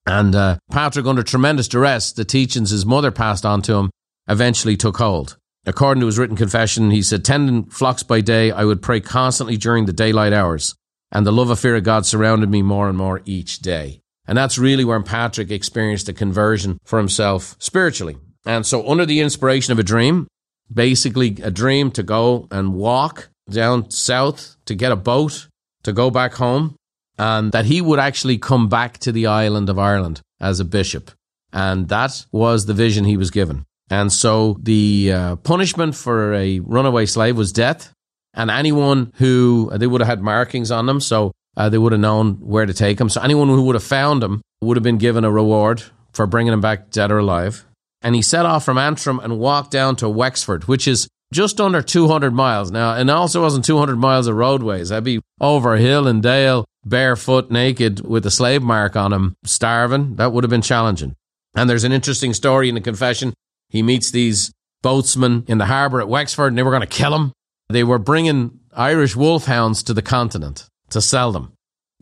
And 0.06 0.36
uh, 0.36 0.58
Patrick, 0.70 1.06
under 1.06 1.24
tremendous 1.24 1.70
duress, 1.70 2.12
the 2.12 2.26
teachings 2.26 2.72
his 2.72 2.86
mother 2.86 3.12
passed 3.12 3.46
on 3.46 3.62
to 3.62 3.76
him 3.76 3.90
eventually 4.28 4.76
took 4.76 4.98
hold. 4.98 5.38
According 5.66 6.02
to 6.02 6.06
his 6.06 6.20
written 6.20 6.36
confession, 6.36 6.92
he 6.92 7.02
said, 7.02 7.26
Tending 7.26 7.66
flocks 7.66 8.04
by 8.04 8.22
day, 8.22 8.52
I 8.52 8.66
would 8.66 8.82
pray 8.82 9.00
constantly 9.00 9.58
during 9.58 9.86
the 9.86 9.94
daylight 9.94 10.34
hours, 10.34 10.76
and 11.12 11.26
the 11.26 11.32
love 11.32 11.50
of 11.50 11.60
fear 11.60 11.76
of 11.76 11.84
God 11.84 12.06
surrounded 12.06 12.50
me 12.50 12.62
more 12.62 12.88
and 12.88 12.98
more 12.98 13.22
each 13.26 13.60
day. 13.60 14.02
And 14.28 14.38
that's 14.38 14.58
really 14.58 14.86
where 14.86 15.02
Patrick 15.02 15.52
experienced 15.52 16.10
a 16.10 16.14
conversion 16.14 16.80
for 16.84 17.00
himself 17.00 17.56
spiritually. 17.60 18.18
And 18.46 18.66
so, 18.66 18.88
under 18.88 19.06
the 19.06 19.22
inspiration 19.22 19.72
of 19.72 19.80
a 19.80 19.84
dream, 19.84 20.28
basically 20.72 21.38
a 21.42 21.52
dream 21.52 21.92
to 21.92 22.04
go 22.04 22.48
and 22.52 22.74
walk 22.74 23.30
down 23.50 23.90
south 23.92 24.58
to 24.66 24.76
get 24.76 24.92
a 24.92 24.96
boat 24.96 25.48
to 25.84 25.94
go 25.94 26.10
back 26.10 26.34
home, 26.34 26.76
and 27.18 27.52
that 27.52 27.66
he 27.66 27.82
would 27.82 28.00
actually 28.00 28.38
come 28.38 28.68
back 28.68 28.98
to 29.00 29.12
the 29.12 29.28
island 29.28 29.70
of 29.70 29.80
Ireland 29.80 30.22
as 30.40 30.60
a 30.60 30.66
bishop. 30.66 31.12
And 31.54 31.88
that 31.90 32.26
was 32.32 32.66
the 32.66 32.74
vision 32.74 33.06
he 33.06 33.18
was 33.18 33.32
given. 33.32 33.66
And 33.90 34.12
so 34.12 34.58
the 34.62 35.12
uh, 35.14 35.36
punishment 35.38 35.96
for 35.96 36.34
a 36.34 36.60
runaway 36.60 37.06
slave 37.06 37.38
was 37.38 37.52
death. 37.52 37.92
And 38.34 38.52
anyone 38.52 39.14
who, 39.16 39.72
they 39.74 39.88
would 39.88 40.02
have 40.02 40.08
had 40.08 40.22
markings 40.22 40.72
on 40.72 40.88
them, 40.88 41.00
so 41.00 41.32
uh, 41.56 41.70
they 41.70 41.78
would 41.78 41.94
have 41.94 42.02
known 42.02 42.34
where 42.42 42.66
to 42.66 42.74
take 42.74 43.00
him. 43.00 43.10
So 43.10 43.22
anyone 43.22 43.48
who 43.48 43.62
would 43.64 43.76
have 43.76 43.84
found 43.84 44.24
him 44.24 44.42
would 44.62 44.76
have 44.76 44.84
been 44.84 44.98
given 44.98 45.24
a 45.24 45.32
reward 45.32 45.84
for 46.14 46.28
bringing 46.28 46.52
him 46.52 46.62
back 46.62 46.90
dead 46.90 47.12
or 47.12 47.20
alive. 47.20 47.66
And 48.02 48.14
he 48.14 48.22
set 48.22 48.46
off 48.46 48.66
from 48.66 48.78
Antrim 48.78 49.20
and 49.20 49.40
walked 49.40 49.72
down 49.72 49.96
to 49.98 50.10
Wexford, 50.10 50.66
which 50.66 50.88
is 50.88 51.08
just 51.34 51.62
under 51.62 51.82
200 51.82 52.34
miles. 52.34 52.72
Now, 52.72 52.94
and 52.94 53.10
also 53.10 53.42
wasn't 53.42 53.66
200 53.66 53.96
miles 53.96 54.28
of 54.28 54.36
roadways. 54.36 54.92
I'd 54.92 55.04
be 55.04 55.22
over 55.40 55.78
hill 55.78 56.08
and 56.08 56.22
dale 56.22 56.66
barefoot, 56.86 57.50
naked, 57.50 58.08
with 58.08 58.26
a 58.26 58.32
slave 58.32 58.62
mark 58.62 58.96
on 58.96 59.12
him, 59.12 59.36
starving, 59.44 60.16
that 60.16 60.32
would 60.32 60.44
have 60.44 60.52
been 60.52 60.62
challenging. 60.62 61.16
And 61.56 61.70
there's 61.70 61.84
an 61.84 61.92
interesting 61.92 62.34
story 62.34 62.70
in 62.70 62.76
the 62.76 62.82
confession. 62.82 63.34
He 63.70 63.84
meets 63.84 64.12
these 64.12 64.52
boatsmen 64.82 65.46
in 65.48 65.58
the 65.58 65.66
harbour 65.66 66.00
at 66.00 66.08
Wexford 66.08 66.52
and 66.52 66.58
they 66.58 66.64
were 66.64 66.72
going 66.72 66.82
to 66.82 66.88
kill 66.88 67.14
him. 67.16 67.32
They 67.70 67.84
were 67.84 68.00
bringing 68.00 68.60
Irish 68.74 69.16
wolfhounds 69.16 69.84
to 69.84 69.94
the 69.94 70.02
continent 70.02 70.68
to 70.90 71.02
sell 71.02 71.32
them. 71.32 71.54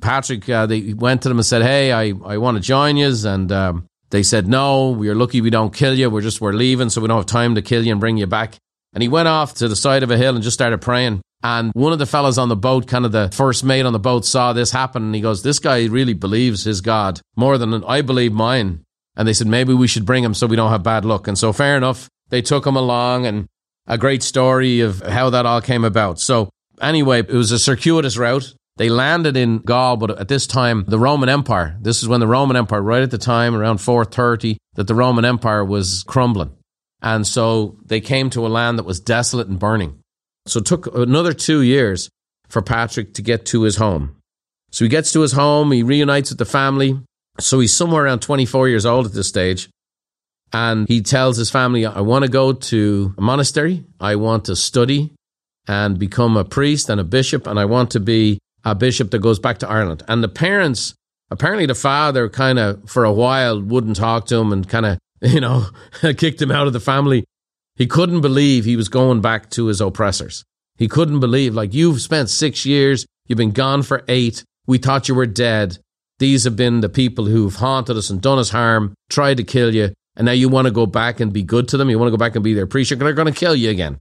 Patrick, 0.01 0.50
uh, 0.50 0.65
they 0.65 0.94
went 0.94 1.21
to 1.21 1.30
them 1.30 1.38
and 1.38 1.45
said, 1.45 1.62
Hey, 1.62 1.92
I, 1.92 2.13
I 2.25 2.38
want 2.38 2.57
to 2.57 2.63
join 2.63 2.98
you. 2.98 3.13
And 3.25 3.51
um, 3.51 3.85
they 4.09 4.23
said, 4.23 4.47
No, 4.47 4.90
we're 4.90 5.16
lucky 5.16 5.40
we 5.40 5.49
don't 5.49 5.73
kill 5.73 5.94
you. 5.94 6.09
We're 6.09 6.21
just, 6.21 6.42
we're 6.42 6.54
leaving, 6.54 6.90
so 6.90 7.02
we 7.02 7.07
don't 7.07 7.18
have 7.18 7.26
time 7.26 7.56
to 7.56 7.61
kill 7.61 7.85
you 7.85 7.92
and 7.92 8.02
bring 8.02 8.18
you 8.18 8.28
back. 8.28 8.56
And 8.94 9.02
he 9.02 9.07
went 9.07 9.28
off 9.28 9.56
to 9.56 9.68
the 9.68 9.76
side 9.76 10.04
of 10.04 10.11
a 10.11 10.18
hill 10.18 10.35
and 10.35 10.44
just 10.44 10.56
started 10.56 10.81
praying. 10.81 11.21
And 11.42 11.71
one 11.73 11.94
of 11.94 11.99
the 11.99 12.06
fellows 12.06 12.37
on 12.37 12.47
the 12.47 12.56
boat, 12.56 12.87
kind 12.87 13.06
of 13.06 13.11
the 13.11 13.30
first 13.33 13.64
mate 13.64 13.85
on 13.85 13.94
the 13.94 13.99
boat, 13.99 14.26
saw 14.26 14.54
this 14.54 14.71
happen 14.71 15.04
and 15.04 15.16
he 15.16 15.21
goes, 15.21 15.44
This 15.44 15.59
guy 15.59 15.85
really 15.85 16.14
believes 16.14 16.64
his 16.64 16.81
God 16.81 17.21
more 17.35 17.57
than 17.57 17.83
I 17.83 18.02
believe 18.02 18.33
mine. 18.33 18.83
And 19.15 19.27
they 19.27 19.33
said, 19.33 19.47
Maybe 19.47 19.73
we 19.73 19.87
should 19.87 20.05
bring 20.05 20.23
him 20.23 20.33
so 20.33 20.47
we 20.47 20.55
don't 20.55 20.71
have 20.71 20.83
bad 20.83 21.05
luck. 21.05 21.27
And 21.27 21.37
so, 21.37 21.53
fair 21.53 21.77
enough, 21.77 22.09
they 22.29 22.41
took 22.41 22.65
him 22.65 22.75
along 22.75 23.25
and 23.25 23.47
a 23.87 23.97
great 23.97 24.23
story 24.23 24.79
of 24.79 25.01
how 25.01 25.29
that 25.29 25.45
all 25.45 25.61
came 25.61 25.83
about. 25.83 26.19
So, 26.19 26.49
anyway, 26.81 27.19
it 27.19 27.29
was 27.29 27.51
a 27.51 27.59
circuitous 27.59 28.17
route. 28.17 28.53
They 28.77 28.89
landed 28.89 29.37
in 29.37 29.59
Gaul, 29.59 29.97
but 29.97 30.19
at 30.19 30.27
this 30.27 30.47
time, 30.47 30.85
the 30.87 30.97
Roman 30.97 31.29
Empire, 31.29 31.77
this 31.79 32.01
is 32.01 32.09
when 32.09 32.19
the 32.19 32.27
Roman 32.27 32.57
Empire, 32.57 32.81
right 32.81 33.03
at 33.03 33.11
the 33.11 33.19
time, 33.19 33.53
around 33.53 33.79
430, 33.79 34.57
that 34.75 34.87
the 34.87 34.95
Roman 34.95 35.25
Empire 35.25 35.63
was 35.63 36.03
crumbling. 36.07 36.51
And 37.01 37.27
so 37.27 37.77
they 37.85 38.01
came 38.01 38.29
to 38.31 38.47
a 38.47 38.49
land 38.49 38.79
that 38.79 38.85
was 38.85 38.99
desolate 38.99 39.47
and 39.47 39.59
burning. 39.59 39.99
So 40.47 40.59
it 40.59 40.65
took 40.65 40.93
another 40.95 41.33
two 41.33 41.61
years 41.61 42.09
for 42.47 42.61
Patrick 42.61 43.13
to 43.15 43.21
get 43.21 43.45
to 43.47 43.61
his 43.63 43.75
home. 43.75 44.15
So 44.71 44.85
he 44.85 44.89
gets 44.89 45.11
to 45.13 45.21
his 45.21 45.33
home, 45.33 45.71
he 45.71 45.83
reunites 45.83 46.31
with 46.31 46.39
the 46.39 46.45
family. 46.45 46.99
So 47.40 47.59
he's 47.59 47.75
somewhere 47.75 48.06
around 48.06 48.21
24 48.21 48.69
years 48.69 48.85
old 48.85 49.06
at 49.06 49.13
this 49.13 49.28
stage. 49.28 49.69
And 50.52 50.87
he 50.87 51.02
tells 51.02 51.37
his 51.37 51.49
family, 51.49 51.85
I 51.85 52.02
want 52.02 52.25
to 52.25 52.30
go 52.30 52.54
to 52.54 53.16
a 53.18 53.21
monastery. 53.21 53.85
I 53.99 54.16
want 54.18 54.45
to 54.45 54.56
study 54.56 55.11
and 55.68 55.97
become 55.97 56.37
a 56.37 56.45
priest 56.45 56.90
and 56.90 57.02
a 57.02 57.04
bishop. 57.04 57.47
And 57.47 57.59
I 57.59 57.66
want 57.66 57.92
to 57.92 57.99
be 57.99 58.40
a 58.63 58.75
bishop 58.75 59.11
that 59.11 59.19
goes 59.19 59.40
back 59.40 59.57
to 59.59 59.69
Ireland. 59.69 60.04
And 60.07 60.23
the 60.23 60.28
parents, 60.30 60.94
apparently 61.31 61.66
the 61.66 61.75
father 61.75 62.30
kind 62.30 62.59
of, 62.59 62.87
for 62.87 63.04
a 63.04 63.11
while, 63.11 63.59
wouldn't 63.59 63.95
talk 63.95 64.28
to 64.28 64.35
him 64.35 64.54
and 64.54 64.69
kind 64.69 64.85
of, 64.85 64.99
you 65.21 65.40
know, 65.40 65.66
kicked 66.02 66.42
him 66.42 66.52
out 66.52 66.68
of 66.68 66.73
the 66.73 66.80
family 66.80 67.25
he 67.75 67.87
couldn't 67.87 68.21
believe 68.21 68.66
he 68.66 68.75
was 68.75 68.90
going 68.90 69.21
back 69.21 69.49
to 69.52 69.66
his 69.68 69.81
oppressors. 69.81 70.44
He 70.78 70.87
couldn't 70.87 71.19
believe, 71.19 71.54
like, 71.54 71.73
you've 71.73 72.02
spent 72.02 72.30
six 72.30 72.66
years, 72.66 73.06
you've 73.28 73.37
been 73.37 73.52
gone 73.52 73.83
for 73.83 74.04
eight, 74.07 74.44
we 74.68 74.78
thought 74.78 75.07
you 75.07 75.16
were 75.16 75.25
dead. 75.25 75.78
These 76.23 76.45
have 76.45 76.56
been 76.56 76.80
the 76.80 76.87
people 76.87 77.25
who've 77.25 77.53
haunted 77.53 77.97
us 77.97 78.09
and 78.09 78.21
done 78.21 78.39
us 78.39 78.49
harm, 78.49 78.94
tried 79.09 79.35
to 79.35 79.44
kill 79.44 79.75
you, 79.75 79.92
and 80.15 80.25
now 80.25 80.31
you 80.31 80.47
want 80.47 80.68
to 80.68 80.71
go 80.71 80.85
back 80.85 81.19
and 81.19 81.33
be 81.33 81.44
good 81.44 81.68
to 81.68 81.75
them? 81.75 81.89
You 81.89 81.99
want 81.99 82.07
to 82.07 82.18
go 82.18 82.18
back 82.18 82.35
and 82.35 82.44
be 82.45 82.53
their 82.53 82.65
preacher 82.65 82.95
priest? 82.95 83.03
They're 83.03 83.11
going 83.11 83.33
to 83.33 83.37
kill 83.37 83.57
you 83.57 83.69
again. 83.69 83.99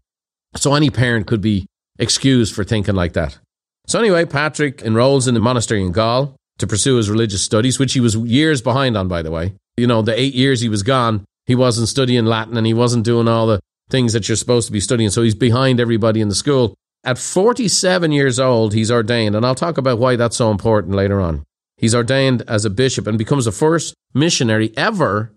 So 0.54 0.72
any 0.74 0.88
parent 0.88 1.26
could 1.26 1.40
be 1.40 1.66
excused 1.98 2.54
for 2.54 2.62
thinking 2.62 2.94
like 2.94 3.14
that. 3.14 3.40
So 3.88 3.98
anyway, 3.98 4.24
Patrick 4.24 4.82
enrolls 4.82 5.26
in 5.26 5.34
the 5.34 5.40
monastery 5.40 5.82
in 5.82 5.90
Gaul 5.90 6.36
to 6.58 6.66
pursue 6.68 6.94
his 6.94 7.10
religious 7.10 7.42
studies, 7.42 7.80
which 7.80 7.94
he 7.94 7.98
was 7.98 8.14
years 8.14 8.62
behind 8.62 8.96
on, 8.96 9.08
by 9.08 9.22
the 9.22 9.32
way. 9.32 9.54
You 9.76 9.88
know, 9.88 10.00
the 10.00 10.16
eight 10.16 10.34
years 10.34 10.60
he 10.60 10.68
was 10.68 10.84
gone, 10.84 11.24
he 11.46 11.56
wasn't 11.56 11.88
studying 11.88 12.26
Latin 12.26 12.56
and 12.56 12.68
he 12.68 12.72
wasn't 12.72 13.04
doing 13.04 13.26
all 13.26 13.48
the 13.48 13.58
things 13.90 14.12
that 14.12 14.28
you're 14.28 14.36
supposed 14.36 14.68
to 14.68 14.72
be 14.72 14.78
studying. 14.78 15.10
So 15.10 15.22
he's 15.22 15.34
behind 15.34 15.80
everybody 15.80 16.20
in 16.20 16.28
the 16.28 16.36
school. 16.36 16.76
At 17.02 17.18
47 17.18 18.12
years 18.12 18.38
old, 18.38 18.74
he's 18.74 18.92
ordained, 18.92 19.34
and 19.34 19.44
I'll 19.44 19.56
talk 19.56 19.76
about 19.76 19.98
why 19.98 20.14
that's 20.14 20.36
so 20.36 20.52
important 20.52 20.94
later 20.94 21.20
on. 21.20 21.42
He's 21.82 21.94
ordained 21.96 22.44
as 22.46 22.64
a 22.64 22.70
bishop 22.70 23.08
and 23.08 23.18
becomes 23.18 23.44
the 23.44 23.52
first 23.52 23.92
missionary 24.14 24.72
ever 24.76 25.32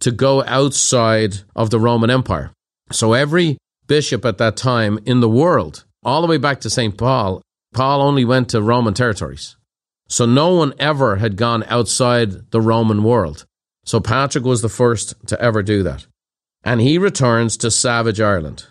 to 0.00 0.10
go 0.10 0.42
outside 0.44 1.42
of 1.54 1.68
the 1.68 1.78
Roman 1.78 2.08
Empire. 2.10 2.50
So 2.90 3.12
every 3.12 3.58
bishop 3.86 4.24
at 4.24 4.38
that 4.38 4.56
time 4.56 4.98
in 5.04 5.20
the 5.20 5.28
world, 5.28 5.84
all 6.02 6.22
the 6.22 6.26
way 6.26 6.38
back 6.38 6.60
to 6.62 6.70
St. 6.70 6.96
Paul, 6.96 7.42
Paul 7.74 8.00
only 8.00 8.24
went 8.24 8.48
to 8.48 8.62
Roman 8.62 8.94
territories. 8.94 9.56
So 10.08 10.24
no 10.24 10.54
one 10.54 10.72
ever 10.78 11.16
had 11.16 11.36
gone 11.36 11.62
outside 11.68 12.50
the 12.52 12.60
Roman 12.62 13.02
world. 13.02 13.44
So 13.84 14.00
Patrick 14.00 14.44
was 14.44 14.62
the 14.62 14.70
first 14.70 15.14
to 15.26 15.40
ever 15.42 15.62
do 15.62 15.82
that. 15.82 16.06
And 16.64 16.80
he 16.80 16.96
returns 16.96 17.58
to 17.58 17.70
savage 17.70 18.20
Ireland, 18.20 18.66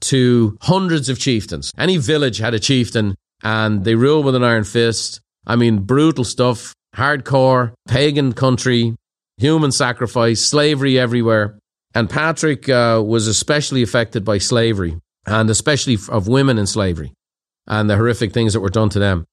to 0.00 0.58
hundreds 0.62 1.08
of 1.08 1.20
chieftains. 1.20 1.72
Any 1.78 1.98
village 1.98 2.38
had 2.38 2.54
a 2.54 2.58
chieftain 2.58 3.14
and 3.44 3.84
they 3.84 3.94
ruled 3.94 4.24
with 4.24 4.34
an 4.34 4.42
iron 4.42 4.64
fist. 4.64 5.20
I 5.48 5.56
mean, 5.56 5.80
brutal 5.80 6.24
stuff, 6.24 6.74
hardcore, 6.94 7.72
pagan 7.88 8.34
country, 8.34 8.94
human 9.38 9.72
sacrifice, 9.72 10.40
slavery 10.40 10.98
everywhere. 10.98 11.58
And 11.94 12.10
Patrick 12.10 12.68
uh, 12.68 13.02
was 13.04 13.26
especially 13.26 13.82
affected 13.82 14.24
by 14.24 14.38
slavery 14.38 14.98
and 15.26 15.48
especially 15.48 15.96
of 16.10 16.28
women 16.28 16.58
in 16.58 16.66
slavery 16.66 17.12
and 17.66 17.88
the 17.88 17.96
horrific 17.96 18.32
things 18.32 18.52
that 18.52 18.60
were 18.60 18.68
done 18.68 18.90
to 18.90 18.98
them. 18.98 19.24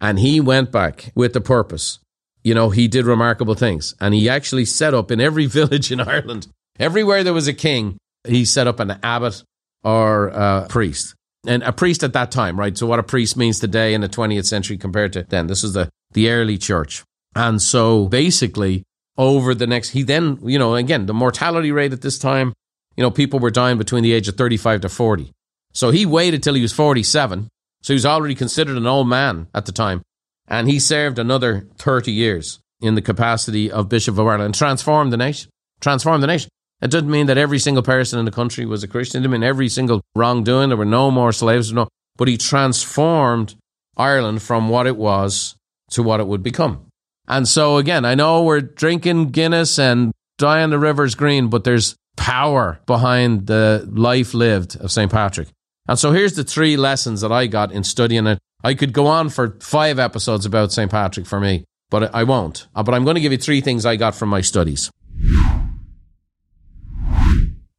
And 0.00 0.18
he 0.18 0.40
went 0.40 0.70
back 0.70 1.12
with 1.14 1.32
the 1.32 1.40
purpose. 1.40 1.98
You 2.42 2.54
know, 2.54 2.70
he 2.70 2.88
did 2.88 3.04
remarkable 3.04 3.54
things 3.54 3.94
and 4.00 4.14
he 4.14 4.28
actually 4.28 4.64
set 4.64 4.94
up 4.94 5.10
in 5.10 5.20
every 5.20 5.46
village 5.58 5.90
in 5.90 6.00
Ireland, 6.00 6.46
everywhere 6.78 7.24
there 7.24 7.34
was 7.34 7.48
a 7.48 7.54
king, 7.54 7.98
he 8.26 8.44
set 8.44 8.66
up 8.66 8.80
an 8.80 8.98
abbot 9.02 9.42
or 9.82 10.28
a 10.28 10.66
priest. 10.68 11.14
And 11.46 11.62
a 11.62 11.72
priest 11.72 12.02
at 12.02 12.12
that 12.14 12.30
time, 12.30 12.58
right? 12.58 12.76
So 12.76 12.86
what 12.86 12.98
a 12.98 13.02
priest 13.02 13.36
means 13.36 13.60
today 13.60 13.94
in 13.94 14.00
the 14.00 14.08
20th 14.08 14.46
century 14.46 14.78
compared 14.78 15.12
to 15.12 15.24
then. 15.24 15.46
This 15.46 15.62
is 15.62 15.74
the, 15.74 15.90
the 16.12 16.30
early 16.30 16.58
church. 16.58 17.04
And 17.36 17.60
so 17.60 18.08
basically 18.08 18.84
over 19.16 19.54
the 19.54 19.66
next, 19.66 19.90
he 19.90 20.02
then, 20.02 20.38
you 20.42 20.58
know, 20.58 20.74
again, 20.74 21.06
the 21.06 21.14
mortality 21.14 21.72
rate 21.72 21.92
at 21.92 22.02
this 22.02 22.18
time, 22.18 22.52
you 22.96 23.02
know, 23.02 23.10
people 23.10 23.40
were 23.40 23.50
dying 23.50 23.78
between 23.78 24.02
the 24.02 24.12
age 24.12 24.28
of 24.28 24.36
35 24.36 24.82
to 24.82 24.88
40. 24.88 25.32
So 25.72 25.90
he 25.90 26.06
waited 26.06 26.42
till 26.42 26.54
he 26.54 26.62
was 26.62 26.72
47. 26.72 27.48
So 27.82 27.92
he 27.92 27.96
was 27.96 28.06
already 28.06 28.34
considered 28.34 28.76
an 28.76 28.86
old 28.86 29.08
man 29.08 29.48
at 29.54 29.66
the 29.66 29.72
time. 29.72 30.02
And 30.46 30.68
he 30.68 30.78
served 30.78 31.18
another 31.18 31.66
30 31.78 32.12
years 32.12 32.60
in 32.80 32.94
the 32.94 33.02
capacity 33.02 33.70
of 33.70 33.88
Bishop 33.88 34.14
of 34.14 34.26
Ireland 34.26 34.42
and 34.42 34.54
transformed 34.54 35.12
the 35.12 35.16
nation. 35.16 35.50
Transformed 35.80 36.22
the 36.22 36.28
nation. 36.28 36.50
It 36.84 36.90
didn't 36.90 37.10
mean 37.10 37.26
that 37.26 37.38
every 37.38 37.58
single 37.58 37.82
person 37.82 38.18
in 38.18 38.26
the 38.26 38.30
country 38.30 38.66
was 38.66 38.84
a 38.84 38.88
Christian. 38.88 39.18
It 39.18 39.22
didn't 39.22 39.40
mean 39.40 39.42
every 39.42 39.70
single 39.70 40.02
wrongdoing. 40.14 40.68
There 40.68 40.76
were 40.76 40.84
no 40.84 41.10
more 41.10 41.32
slaves. 41.32 41.72
No, 41.72 41.88
but 42.18 42.28
he 42.28 42.36
transformed 42.36 43.54
Ireland 43.96 44.42
from 44.42 44.68
what 44.68 44.86
it 44.86 44.98
was 44.98 45.56
to 45.92 46.02
what 46.02 46.20
it 46.20 46.26
would 46.26 46.42
become. 46.42 46.86
And 47.26 47.48
so 47.48 47.78
again, 47.78 48.04
I 48.04 48.14
know 48.14 48.42
we're 48.42 48.60
drinking 48.60 49.30
Guinness 49.30 49.78
and 49.78 50.12
dyeing 50.36 50.68
the 50.68 50.78
rivers 50.78 51.14
green, 51.14 51.48
but 51.48 51.64
there's 51.64 51.96
power 52.18 52.80
behind 52.84 53.46
the 53.46 53.88
life 53.90 54.34
lived 54.34 54.76
of 54.76 54.92
St. 54.92 55.10
Patrick. 55.10 55.48
And 55.88 55.98
so 55.98 56.12
here's 56.12 56.34
the 56.34 56.44
three 56.44 56.76
lessons 56.76 57.22
that 57.22 57.32
I 57.32 57.46
got 57.46 57.72
in 57.72 57.82
studying 57.82 58.26
it. 58.26 58.38
I 58.62 58.74
could 58.74 58.92
go 58.92 59.06
on 59.06 59.30
for 59.30 59.56
five 59.60 59.98
episodes 59.98 60.44
about 60.44 60.70
St. 60.70 60.90
Patrick 60.90 61.24
for 61.24 61.40
me, 61.40 61.64
but 61.88 62.14
I 62.14 62.24
won't. 62.24 62.66
Uh, 62.74 62.82
but 62.82 62.94
I'm 62.94 63.04
going 63.04 63.14
to 63.14 63.22
give 63.22 63.32
you 63.32 63.38
three 63.38 63.62
things 63.62 63.86
I 63.86 63.96
got 63.96 64.14
from 64.14 64.28
my 64.28 64.42
studies. 64.42 64.90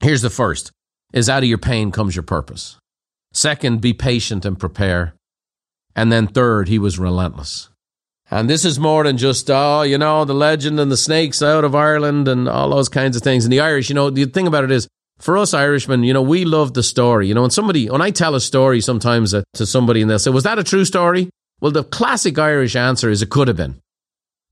Here's 0.05 0.21
the 0.21 0.29
first 0.29 0.71
is 1.13 1.29
out 1.29 1.41
of 1.41 1.49
your 1.49 1.57
pain 1.57 1.89
comes 1.89 2.15
your 2.15 2.21
purpose. 2.21 2.77
Second, 3.33 3.81
be 3.81 3.91
patient 3.91 4.45
and 4.45 4.59
prepare. 4.59 5.15
And 5.95 6.11
then 6.11 6.27
third, 6.27 6.67
he 6.67 6.77
was 6.77 6.99
relentless. 6.99 7.69
And 8.29 8.47
this 8.47 8.65
is 8.65 8.79
more 8.79 9.03
than 9.03 9.17
just, 9.17 9.49
oh, 9.49 9.81
you 9.81 9.97
know, 9.97 10.23
the 10.23 10.35
legend 10.35 10.79
and 10.79 10.91
the 10.91 10.95
snakes 10.95 11.41
out 11.41 11.63
of 11.63 11.73
Ireland 11.73 12.27
and 12.27 12.47
all 12.47 12.69
those 12.69 12.87
kinds 12.87 13.17
of 13.17 13.23
things. 13.23 13.45
And 13.45 13.51
the 13.51 13.61
Irish, 13.61 13.89
you 13.89 13.95
know, 13.95 14.11
the 14.11 14.25
thing 14.25 14.45
about 14.45 14.63
it 14.63 14.69
is, 14.69 14.87
for 15.17 15.39
us 15.39 15.55
Irishmen, 15.55 16.03
you 16.03 16.13
know, 16.13 16.21
we 16.21 16.45
love 16.45 16.75
the 16.75 16.83
story. 16.83 17.27
You 17.27 17.33
know, 17.33 17.41
when 17.41 17.49
somebody, 17.49 17.89
when 17.89 18.03
I 18.03 18.11
tell 18.11 18.35
a 18.35 18.39
story 18.39 18.81
sometimes 18.81 19.33
uh, 19.33 19.41
to 19.55 19.65
somebody 19.65 20.03
and 20.03 20.11
they'll 20.11 20.19
say, 20.19 20.29
was 20.29 20.43
that 20.43 20.59
a 20.59 20.63
true 20.63 20.85
story? 20.85 21.31
Well, 21.61 21.71
the 21.71 21.83
classic 21.83 22.37
Irish 22.37 22.75
answer 22.75 23.09
is 23.09 23.23
it 23.23 23.31
could 23.31 23.47
have 23.47 23.57
been. 23.57 23.81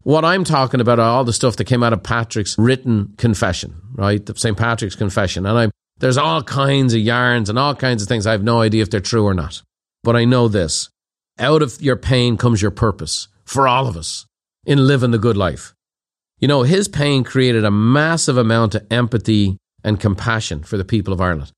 What 0.03 0.25
I'm 0.25 0.43
talking 0.43 0.81
about 0.81 0.99
are 0.99 1.09
all 1.09 1.23
the 1.23 1.33
stuff 1.33 1.55
that 1.55 1.65
came 1.65 1.81
out 1.81 1.93
of 1.93 2.03
Patrick's 2.03 2.57
written 2.57 3.13
confession, 3.17 3.81
right? 3.93 4.23
The 4.25 4.35
St. 4.35 4.57
Patrick's 4.57 4.95
confession. 4.95 5.45
And 5.45 5.57
I'm, 5.57 5.71
there's 5.97 6.17
all 6.17 6.43
kinds 6.43 6.93
of 6.93 6.99
yarns 6.99 7.49
and 7.49 7.57
all 7.57 7.73
kinds 7.73 8.01
of 8.01 8.09
things. 8.09 8.27
I 8.27 8.33
have 8.33 8.43
no 8.43 8.61
idea 8.61 8.81
if 8.81 8.89
they're 8.89 8.99
true 8.99 9.25
or 9.25 9.33
not. 9.33 9.61
But 10.03 10.17
I 10.17 10.25
know 10.25 10.49
this 10.49 10.89
out 11.39 11.61
of 11.61 11.81
your 11.81 11.95
pain 11.95 12.37
comes 12.37 12.61
your 12.61 12.71
purpose 12.71 13.29
for 13.45 13.67
all 13.67 13.87
of 13.87 13.95
us 13.95 14.25
in 14.65 14.87
living 14.87 15.11
the 15.11 15.17
good 15.17 15.37
life. 15.37 15.73
You 16.39 16.47
know, 16.47 16.63
his 16.63 16.89
pain 16.89 17.23
created 17.23 17.63
a 17.63 17.71
massive 17.71 18.37
amount 18.37 18.75
of 18.75 18.85
empathy 18.91 19.57
and 19.83 19.99
compassion 19.99 20.63
for 20.63 20.77
the 20.77 20.85
people 20.85 21.13
of 21.13 21.21
Ireland. 21.21 21.51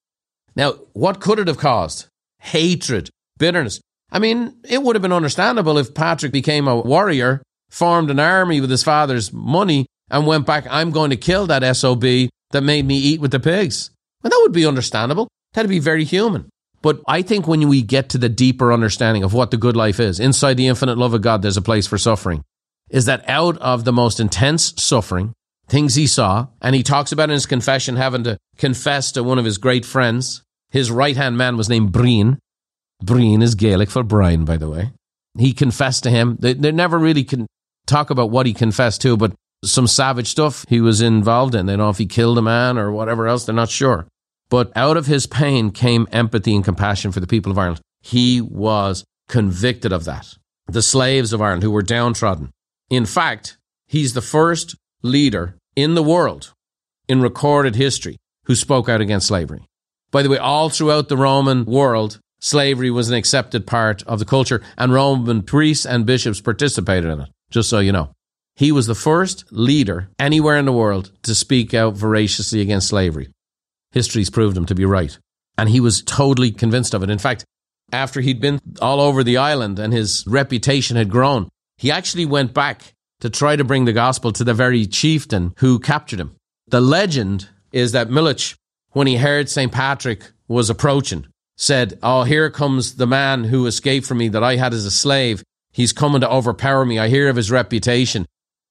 Now, 0.55 0.73
what 0.93 1.19
could 1.19 1.39
it 1.39 1.47
have 1.47 1.57
caused? 1.57 2.05
Hatred, 2.39 3.09
bitterness. 3.39 3.81
I 4.11 4.19
mean, 4.19 4.57
it 4.69 4.83
would 4.83 4.95
have 4.95 5.01
been 5.01 5.11
understandable 5.11 5.77
if 5.79 5.95
Patrick 5.95 6.31
became 6.31 6.67
a 6.67 6.79
warrior, 6.79 7.41
formed 7.75 8.09
an 8.09 8.19
army 8.21 8.61
with 8.61 8.69
his 8.69 8.83
father's 8.83 9.33
money, 9.33 9.85
and 10.09 10.25
went 10.25 10.45
back, 10.45 10.65
I'm 10.69 10.91
going 10.91 11.09
to 11.09 11.17
kill 11.17 11.47
that 11.47 11.75
SOB 11.75 12.29
that 12.51 12.61
made 12.63 12.85
me 12.85 12.97
eat 12.97 13.19
with 13.19 13.31
the 13.31 13.39
pigs. 13.39 13.91
And 14.23 14.31
that 14.31 14.39
would 14.43 14.53
be 14.53 14.65
understandable. 14.65 15.27
That'd 15.53 15.69
be 15.69 15.79
very 15.79 16.05
human. 16.05 16.49
But 16.81 17.01
I 17.05 17.21
think 17.21 17.47
when 17.47 17.67
we 17.67 17.81
get 17.81 18.09
to 18.09 18.17
the 18.17 18.29
deeper 18.29 18.71
understanding 18.71 19.23
of 19.23 19.33
what 19.33 19.51
the 19.51 19.57
good 19.57 19.75
life 19.75 19.99
is, 19.99 20.21
inside 20.21 20.53
the 20.53 20.67
infinite 20.67 20.97
love 20.97 21.13
of 21.13 21.21
God, 21.21 21.41
there's 21.41 21.57
a 21.57 21.61
place 21.61 21.85
for 21.85 21.97
suffering. 21.97 22.43
Is 22.89 23.05
that 23.05 23.27
out 23.27 23.57
of 23.57 23.83
the 23.83 23.91
most 23.91 24.19
intense 24.19 24.73
suffering, 24.77 25.33
things 25.67 25.95
he 25.95 26.07
saw, 26.07 26.47
and 26.61 26.75
he 26.75 26.83
talks 26.83 27.11
about 27.11 27.29
in 27.29 27.33
his 27.33 27.45
confession 27.45 27.97
having 27.97 28.23
to 28.23 28.37
confess 28.57 29.11
to 29.13 29.23
one 29.23 29.39
of 29.39 29.45
his 29.45 29.57
great 29.57 29.85
friends. 29.85 30.43
His 30.69 30.91
right 30.91 31.17
hand 31.17 31.37
man 31.37 31.57
was 31.57 31.67
named 31.67 31.91
Breen. 31.91 32.39
Breen 33.03 33.41
is 33.41 33.55
Gaelic 33.55 33.89
for 33.89 34.03
Brian, 34.03 34.45
by 34.45 34.55
the 34.55 34.69
way. 34.69 34.91
He 35.37 35.51
confessed 35.51 36.03
to 36.03 36.09
him. 36.09 36.37
They, 36.39 36.53
they 36.53 36.71
never 36.71 36.97
really 36.97 37.23
can 37.23 37.47
talk 37.85 38.09
about 38.09 38.29
what 38.29 38.45
he 38.45 38.53
confessed 38.53 39.01
to, 39.01 39.17
but 39.17 39.33
some 39.63 39.87
savage 39.87 40.27
stuff 40.27 40.65
he 40.69 40.81
was 40.81 41.01
involved 41.01 41.55
in. 41.55 41.65
They 41.65 41.73
don't 41.73 41.85
know 41.85 41.89
if 41.89 41.97
he 41.97 42.05
killed 42.05 42.37
a 42.37 42.41
man 42.41 42.77
or 42.77 42.91
whatever 42.91 43.27
else. 43.27 43.45
They're 43.45 43.55
not 43.55 43.69
sure. 43.69 44.07
But 44.49 44.71
out 44.75 44.97
of 44.97 45.07
his 45.07 45.25
pain 45.25 45.71
came 45.71 46.07
empathy 46.11 46.55
and 46.55 46.63
compassion 46.63 47.11
for 47.11 47.19
the 47.19 47.27
people 47.27 47.51
of 47.51 47.57
Ireland. 47.57 47.81
He 48.01 48.41
was 48.41 49.03
convicted 49.27 49.91
of 49.91 50.05
that. 50.05 50.35
The 50.67 50.81
slaves 50.81 51.33
of 51.33 51.41
Ireland 51.41 51.63
who 51.63 51.71
were 51.71 51.81
downtrodden. 51.81 52.51
In 52.89 53.05
fact, 53.05 53.57
he's 53.87 54.13
the 54.13 54.21
first 54.21 54.75
leader 55.01 55.57
in 55.75 55.95
the 55.95 56.03
world 56.03 56.53
in 57.07 57.21
recorded 57.21 57.75
history 57.75 58.17
who 58.45 58.55
spoke 58.55 58.87
out 58.87 59.01
against 59.01 59.27
slavery. 59.27 59.65
By 60.11 60.21
the 60.21 60.29
way, 60.29 60.37
all 60.37 60.69
throughout 60.69 61.09
the 61.09 61.17
Roman 61.17 61.65
world, 61.65 62.19
slavery 62.39 62.91
was 62.91 63.09
an 63.09 63.15
accepted 63.15 63.65
part 63.65 64.03
of 64.03 64.19
the 64.19 64.25
culture, 64.25 64.61
and 64.77 64.93
Roman 64.93 65.41
priests 65.41 65.85
and 65.85 66.05
bishops 66.05 66.41
participated 66.41 67.09
in 67.09 67.21
it, 67.21 67.29
just 67.49 67.69
so 67.69 67.79
you 67.79 67.91
know. 67.91 68.11
He 68.55 68.71
was 68.71 68.87
the 68.87 68.95
first 68.95 69.45
leader 69.51 70.09
anywhere 70.17 70.57
in 70.57 70.65
the 70.65 70.71
world 70.71 71.11
to 71.23 71.35
speak 71.35 71.73
out 71.73 71.95
voraciously 71.95 72.61
against 72.61 72.87
slavery. 72.87 73.29
History's 73.91 74.29
proved 74.29 74.55
him 74.55 74.65
to 74.67 74.75
be 74.75 74.85
right. 74.85 75.17
And 75.57 75.69
he 75.69 75.79
was 75.79 76.01
totally 76.01 76.51
convinced 76.51 76.93
of 76.93 77.03
it. 77.03 77.09
In 77.09 77.17
fact, 77.17 77.45
after 77.91 78.21
he'd 78.21 78.41
been 78.41 78.59
all 78.81 78.99
over 78.99 79.23
the 79.23 79.37
island 79.37 79.79
and 79.79 79.93
his 79.93 80.25
reputation 80.27 80.97
had 80.97 81.09
grown, 81.09 81.49
he 81.77 81.91
actually 81.91 82.25
went 82.25 82.53
back 82.53 82.93
to 83.21 83.29
try 83.29 83.55
to 83.55 83.63
bring 83.63 83.85
the 83.85 83.93
gospel 83.93 84.31
to 84.33 84.43
the 84.43 84.53
very 84.53 84.85
chieftain 84.85 85.53
who 85.59 85.79
captured 85.79 86.19
him. 86.19 86.35
The 86.67 86.81
legend 86.81 87.49
is 87.71 87.91
that 87.93 88.09
Milich, 88.09 88.55
when 88.91 89.07
he 89.07 89.17
heard 89.17 89.49
St. 89.49 89.71
Patrick 89.71 90.31
was 90.47 90.69
approaching, 90.69 91.27
said, 91.57 91.97
Oh, 92.03 92.23
here 92.23 92.49
comes 92.49 92.95
the 92.95 93.07
man 93.07 93.45
who 93.45 93.65
escaped 93.65 94.05
from 94.05 94.17
me 94.17 94.27
that 94.29 94.43
I 94.43 94.55
had 94.55 94.73
as 94.73 94.85
a 94.85 94.91
slave. 94.91 95.43
He's 95.71 95.93
coming 95.93 96.21
to 96.21 96.29
overpower 96.29 96.85
me. 96.85 96.99
I 96.99 97.09
hear 97.09 97.29
of 97.29 97.35
his 97.35 97.51
reputation. 97.51 98.25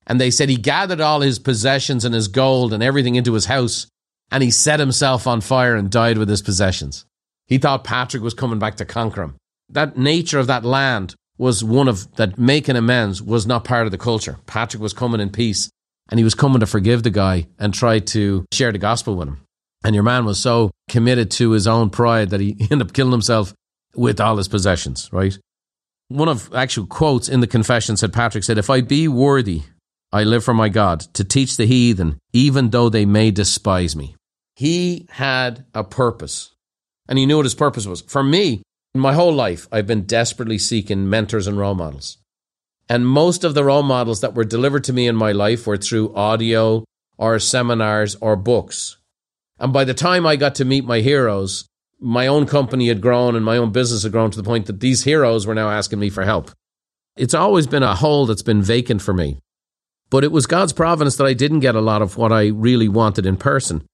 And 0.07 0.21
they 0.21 0.31
said 0.31 0.49
he 0.49 0.57
gathered 0.57 1.01
all 1.01 1.21
his 1.21 1.39
possessions 1.39 2.05
and 2.05 2.15
his 2.15 2.29
gold 2.29 2.73
and 2.73 2.83
everything 2.83 3.15
into 3.15 3.33
his 3.35 3.47
house 3.47 3.87
and 4.31 4.43
he 4.43 4.51
set 4.51 4.81
himself 4.81 5.27
on 5.27 5.41
fire 5.41 5.77
and 5.77 5.91
died 5.91 6.19
with 6.19 6.29
his 6.29 6.43
possessions. 6.43 7.05
He 7.47 7.59
thought 7.59 7.85
Patrick 7.85 8.23
was 8.23 8.35
coming 8.35 8.59
back 8.59 8.77
to 8.77 8.85
conquer 8.85 9.23
him. 9.23 9.37
That 9.69 9.97
nature 9.97 10.39
of 10.39 10.47
that 10.49 10.65
land 10.65 11.15
was 11.39 11.65
one 11.65 11.89
of 11.89 12.15
that 12.17 12.39
making 12.39 12.77
amends 12.77 13.23
was 13.23 13.47
not 13.47 13.65
part 13.65 13.87
of 13.87 13.93
the 13.93 13.99
culture. 13.99 14.39
Patrick 14.47 14.83
was 14.83 14.93
coming 14.93 15.21
in 15.21 15.31
peace 15.31 15.71
and 16.09 16.19
he 16.19 16.25
was 16.25 16.35
coming 16.35 16.61
to 16.61 16.67
forgive 16.67 17.03
the 17.03 17.11
guy 17.11 17.47
and 17.59 17.73
try 17.73 17.99
to 17.99 18.45
share 18.53 18.73
the 18.73 18.79
gospel 18.79 19.17
with 19.17 19.29
him. 19.29 19.41
And 19.85 19.95
your 19.95 20.05
man 20.05 20.25
was 20.25 20.41
so 20.41 20.71
committed 20.89 21.31
to 21.33 21.51
his 21.51 21.67
own 21.67 21.91
pride 21.91 22.31
that 22.31 22.41
he 22.41 22.57
ended 22.61 22.83
up 22.83 22.93
killing 22.93 23.13
himself 23.13 23.55
with 23.95 24.21
all 24.21 24.39
his 24.39 24.49
possessions, 24.49 25.09
right? 25.13 25.39
one 26.09 26.29
of 26.29 26.53
actual 26.55 26.87
quotes 26.87 27.29
in 27.29 27.41
the 27.41 27.47
confession 27.47 27.97
said 27.97 28.13
Patrick 28.13 28.45
said, 28.45 28.59
If 28.59 28.71
I 28.71 28.81
be 28.81 29.09
worthy, 29.09 29.63
I 30.13 30.23
live 30.25 30.45
for 30.45 30.55
my 30.55 30.69
God, 30.69 31.01
to 31.15 31.25
teach 31.25 31.57
the 31.57 31.67
heathen, 31.67 32.19
even 32.33 32.71
though 32.71 32.89
they 32.89 33.05
may 33.05 33.31
despise 33.31 33.97
me. 33.97 34.15
He 34.55 35.07
had 35.11 35.65
a 35.75 35.83
purpose, 35.83 36.55
and 37.09 37.19
he 37.19 37.27
knew 37.27 37.37
what 37.37 37.47
his 37.47 37.55
purpose 37.55 37.87
was. 37.87 38.03
For 38.03 38.23
me, 38.23 38.63
in 38.95 39.01
my 39.01 39.15
whole 39.15 39.33
life, 39.33 39.67
I've 39.73 39.89
been 39.89 40.03
desperately 40.03 40.59
seeking 40.59 41.11
mentors 41.11 41.49
and 41.49 41.59
role 41.59 41.75
models. 41.75 42.19
And 42.89 43.09
most 43.09 43.43
of 43.43 43.55
the 43.55 43.65
role 43.65 43.83
models 43.83 44.21
that 44.21 44.35
were 44.35 44.45
delivered 44.45 44.85
to 44.85 44.93
me 44.93 45.09
in 45.09 45.17
my 45.17 45.33
life 45.33 45.67
were 45.67 45.79
through 45.79 46.15
audio 46.15 46.85
or 47.17 47.39
seminars 47.39 48.15
or 48.17 48.37
books. 48.37 48.99
And 49.59 49.73
by 49.73 49.85
the 49.85 49.95
time 49.95 50.27
I 50.27 50.37
got 50.37 50.57
to 50.57 50.65
meet 50.65 50.85
my 50.85 51.01
heroes, 51.01 51.67
my 52.01 52.27
own 52.27 52.47
company 52.47 52.89
had 52.89 53.01
grown 53.01 53.37
and 53.37 53.45
my 53.45 53.57
own 53.57 53.73
business 53.73 54.03
had 54.03 54.13
grown 54.13 54.31
to 54.31 54.37
the 54.37 54.43
point 54.47 54.67
that 54.67 54.81
these 54.81 55.05
heroes 55.05 55.47
were 55.47 55.55
now 55.55 55.71
asking 55.71 55.99
me 55.99 56.11
for 56.11 56.25
help. 56.25 56.51
It's 57.17 57.35
always 57.35 57.67
been 57.67 57.83
a 57.83 57.95
hole 57.95 58.27
that's 58.27 58.43
been 58.43 58.63
vacant 58.63 59.01
for 59.01 59.15
me. 59.15 59.39
But 60.11 60.25
it 60.25 60.33
was 60.33 60.47
God's 60.47 60.73
providence 60.73 61.17
that 61.17 61.27
I 61.27 61.33
didn't 61.33 61.61
get 61.61 61.77
a 61.77 61.81
lot 61.81 62.03
of 62.03 62.17
what 62.17 62.33
I 62.33 62.49
really 62.49 62.89
wanted 62.89 63.27
in 63.27 63.37
person. 63.37 63.85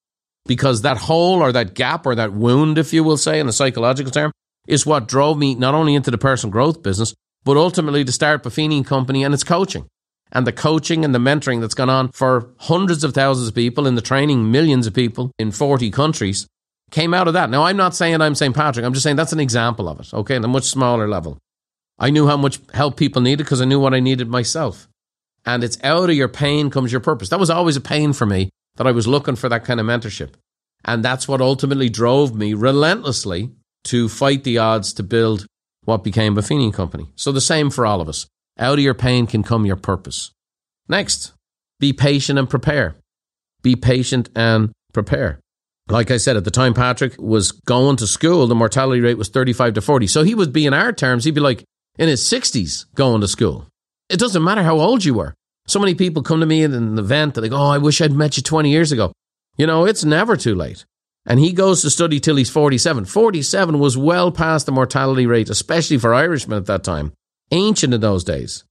Because 0.46 0.82
that 0.82 0.96
hole 0.96 1.42
or 1.42 1.52
that 1.52 1.74
gap 1.74 2.06
or 2.06 2.14
that 2.14 2.32
wound, 2.32 2.78
if 2.78 2.92
you 2.92 3.04
will 3.04 3.18
say, 3.18 3.38
in 3.38 3.48
a 3.48 3.52
psychological 3.52 4.10
term, 4.10 4.32
is 4.66 4.86
what 4.86 5.06
drove 5.06 5.38
me 5.38 5.54
not 5.54 5.74
only 5.74 5.94
into 5.94 6.10
the 6.10 6.18
personal 6.18 6.50
growth 6.50 6.82
business, 6.82 7.14
but 7.44 7.56
ultimately 7.56 8.04
to 8.04 8.12
start 8.12 8.42
Buffini 8.42 8.84
Company 8.84 9.22
and 9.22 9.34
its 9.34 9.44
coaching 9.44 9.86
and 10.32 10.46
the 10.46 10.52
coaching 10.52 11.04
and 11.04 11.14
the 11.14 11.18
mentoring 11.18 11.60
that's 11.60 11.74
gone 11.74 11.90
on 11.90 12.10
for 12.12 12.50
hundreds 12.58 13.04
of 13.04 13.14
thousands 13.14 13.48
of 13.48 13.54
people 13.54 13.86
in 13.86 13.94
the 13.94 14.02
training 14.02 14.50
millions 14.50 14.86
of 14.86 14.94
people 14.94 15.32
in 15.38 15.50
40 15.50 15.90
countries 15.90 16.46
came 16.90 17.14
out 17.14 17.28
of 17.28 17.34
that. 17.34 17.50
Now, 17.50 17.64
I'm 17.64 17.76
not 17.76 17.94
saying 17.94 18.20
I'm 18.20 18.34
St. 18.34 18.54
Patrick. 18.54 18.84
I'm 18.84 18.92
just 18.92 19.04
saying 19.04 19.16
that's 19.16 19.32
an 19.32 19.40
example 19.40 19.88
of 19.88 20.00
it, 20.00 20.12
okay, 20.12 20.36
on 20.36 20.44
a 20.44 20.48
much 20.48 20.64
smaller 20.64 21.08
level. 21.08 21.38
I 21.98 22.10
knew 22.10 22.26
how 22.26 22.36
much 22.36 22.60
help 22.72 22.96
people 22.96 23.22
needed 23.22 23.44
because 23.44 23.60
I 23.60 23.66
knew 23.66 23.78
what 23.78 23.94
I 23.94 24.00
needed 24.00 24.28
myself. 24.28 24.88
And 25.44 25.62
it's 25.62 25.78
out 25.82 26.10
of 26.10 26.16
your 26.16 26.28
pain 26.28 26.70
comes 26.70 26.92
your 26.92 27.00
purpose. 27.00 27.28
That 27.28 27.40
was 27.40 27.50
always 27.50 27.76
a 27.76 27.80
pain 27.80 28.12
for 28.12 28.26
me 28.26 28.50
that 28.76 28.86
I 28.86 28.92
was 28.92 29.06
looking 29.06 29.36
for 29.36 29.48
that 29.48 29.64
kind 29.64 29.80
of 29.80 29.86
mentorship. 29.86 30.32
And 30.84 31.04
that's 31.04 31.28
what 31.28 31.40
ultimately 31.40 31.88
drove 31.88 32.34
me 32.34 32.54
relentlessly 32.54 33.50
to 33.84 34.08
fight 34.08 34.44
the 34.44 34.58
odds 34.58 34.92
to 34.94 35.02
build 35.02 35.46
what 35.84 36.04
became 36.04 36.36
a 36.36 36.40
Buffini 36.40 36.72
Company. 36.72 37.08
So 37.16 37.32
the 37.32 37.40
same 37.40 37.70
for 37.70 37.86
all 37.86 38.00
of 38.00 38.08
us. 38.08 38.26
Out 38.60 38.78
of 38.78 38.84
your 38.84 38.94
pain 38.94 39.26
can 39.26 39.42
come 39.42 39.64
your 39.64 39.76
purpose. 39.76 40.32
Next, 40.86 41.32
be 41.78 41.94
patient 41.94 42.38
and 42.38 42.48
prepare. 42.48 42.94
Be 43.62 43.74
patient 43.74 44.28
and 44.36 44.70
prepare. 44.92 45.40
Like 45.88 46.10
I 46.10 46.18
said, 46.18 46.36
at 46.36 46.44
the 46.44 46.50
time 46.50 46.74
Patrick 46.74 47.14
was 47.18 47.52
going 47.52 47.96
to 47.96 48.06
school, 48.06 48.46
the 48.46 48.54
mortality 48.54 49.00
rate 49.00 49.18
was 49.18 49.30
35 49.30 49.74
to 49.74 49.80
40. 49.80 50.06
So 50.06 50.22
he 50.22 50.34
would 50.34 50.52
be 50.52 50.66
in 50.66 50.74
our 50.74 50.92
terms, 50.92 51.24
he'd 51.24 51.34
be 51.34 51.40
like 51.40 51.64
in 51.98 52.08
his 52.08 52.22
60s 52.22 52.84
going 52.94 53.22
to 53.22 53.28
school. 53.28 53.66
It 54.10 54.20
doesn't 54.20 54.44
matter 54.44 54.62
how 54.62 54.78
old 54.78 55.04
you 55.04 55.14
were. 55.14 55.34
So 55.66 55.80
many 55.80 55.94
people 55.94 56.22
come 56.22 56.40
to 56.40 56.46
me 56.46 56.62
in 56.62 56.74
an 56.74 56.98
event 56.98 57.36
and 57.36 57.44
they 57.44 57.48
go, 57.48 57.56
Oh, 57.56 57.70
I 57.70 57.78
wish 57.78 58.00
I'd 58.00 58.12
met 58.12 58.36
you 58.36 58.42
20 58.42 58.70
years 58.70 58.92
ago. 58.92 59.12
You 59.56 59.66
know, 59.66 59.86
it's 59.86 60.04
never 60.04 60.36
too 60.36 60.54
late. 60.54 60.84
And 61.26 61.40
he 61.40 61.52
goes 61.52 61.82
to 61.82 61.90
study 61.90 62.20
till 62.20 62.36
he's 62.36 62.50
47. 62.50 63.04
47 63.04 63.78
was 63.78 63.96
well 63.96 64.30
past 64.32 64.66
the 64.66 64.72
mortality 64.72 65.26
rate, 65.26 65.50
especially 65.50 65.98
for 65.98 66.14
Irishmen 66.14 66.58
at 66.58 66.66
that 66.66 66.84
time. 66.84 67.12
Ancient 67.50 67.94
in 67.94 68.00
those 68.00 68.24
days. 68.24 68.64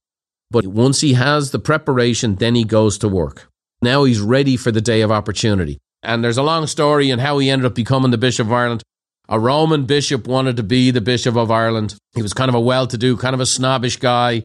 But 0.50 0.66
once 0.66 1.00
he 1.00 1.12
has 1.12 1.50
the 1.50 1.58
preparation, 1.58 2.36
then 2.36 2.54
he 2.54 2.64
goes 2.64 2.98
to 2.98 3.08
work. 3.08 3.50
Now 3.82 4.04
he's 4.04 4.20
ready 4.20 4.56
for 4.56 4.72
the 4.72 4.80
day 4.80 5.02
of 5.02 5.10
opportunity. 5.10 5.78
And 6.02 6.24
there's 6.24 6.38
a 6.38 6.42
long 6.42 6.66
story 6.66 7.10
in 7.10 7.18
how 7.18 7.38
he 7.38 7.50
ended 7.50 7.66
up 7.66 7.74
becoming 7.74 8.10
the 8.10 8.18
Bishop 8.18 8.46
of 8.46 8.52
Ireland. 8.52 8.82
A 9.28 9.38
Roman 9.38 9.84
bishop 9.84 10.26
wanted 10.26 10.56
to 10.56 10.62
be 10.62 10.90
the 10.90 11.00
Bishop 11.00 11.36
of 11.36 11.50
Ireland. 11.50 11.94
He 12.14 12.22
was 12.22 12.32
kind 12.32 12.48
of 12.48 12.54
a 12.54 12.60
well 12.60 12.86
to 12.88 12.98
do, 12.98 13.16
kind 13.16 13.34
of 13.34 13.40
a 13.40 13.46
snobbish 13.46 13.96
guy. 13.96 14.42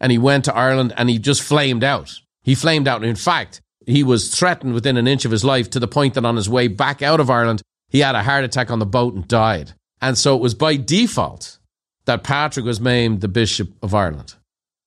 And 0.00 0.10
he 0.10 0.18
went 0.18 0.46
to 0.46 0.54
Ireland 0.54 0.92
and 0.96 1.08
he 1.08 1.18
just 1.18 1.42
flamed 1.42 1.84
out. 1.84 2.12
He 2.42 2.54
flamed 2.54 2.88
out. 2.88 3.04
In 3.04 3.14
fact, 3.14 3.60
he 3.86 4.02
was 4.02 4.34
threatened 4.34 4.74
within 4.74 4.96
an 4.96 5.06
inch 5.06 5.24
of 5.24 5.30
his 5.30 5.44
life 5.44 5.70
to 5.70 5.78
the 5.78 5.86
point 5.86 6.14
that 6.14 6.24
on 6.24 6.36
his 6.36 6.48
way 6.48 6.68
back 6.68 7.00
out 7.00 7.20
of 7.20 7.30
Ireland, 7.30 7.62
he 7.90 8.00
had 8.00 8.16
a 8.16 8.22
heart 8.22 8.44
attack 8.44 8.70
on 8.70 8.80
the 8.80 8.86
boat 8.86 9.14
and 9.14 9.28
died. 9.28 9.74
And 10.00 10.18
so 10.18 10.34
it 10.34 10.42
was 10.42 10.54
by 10.54 10.76
default 10.76 11.58
that 12.06 12.24
Patrick 12.24 12.66
was 12.66 12.80
named 12.80 13.20
the 13.20 13.28
Bishop 13.28 13.72
of 13.82 13.94
Ireland 13.94 14.34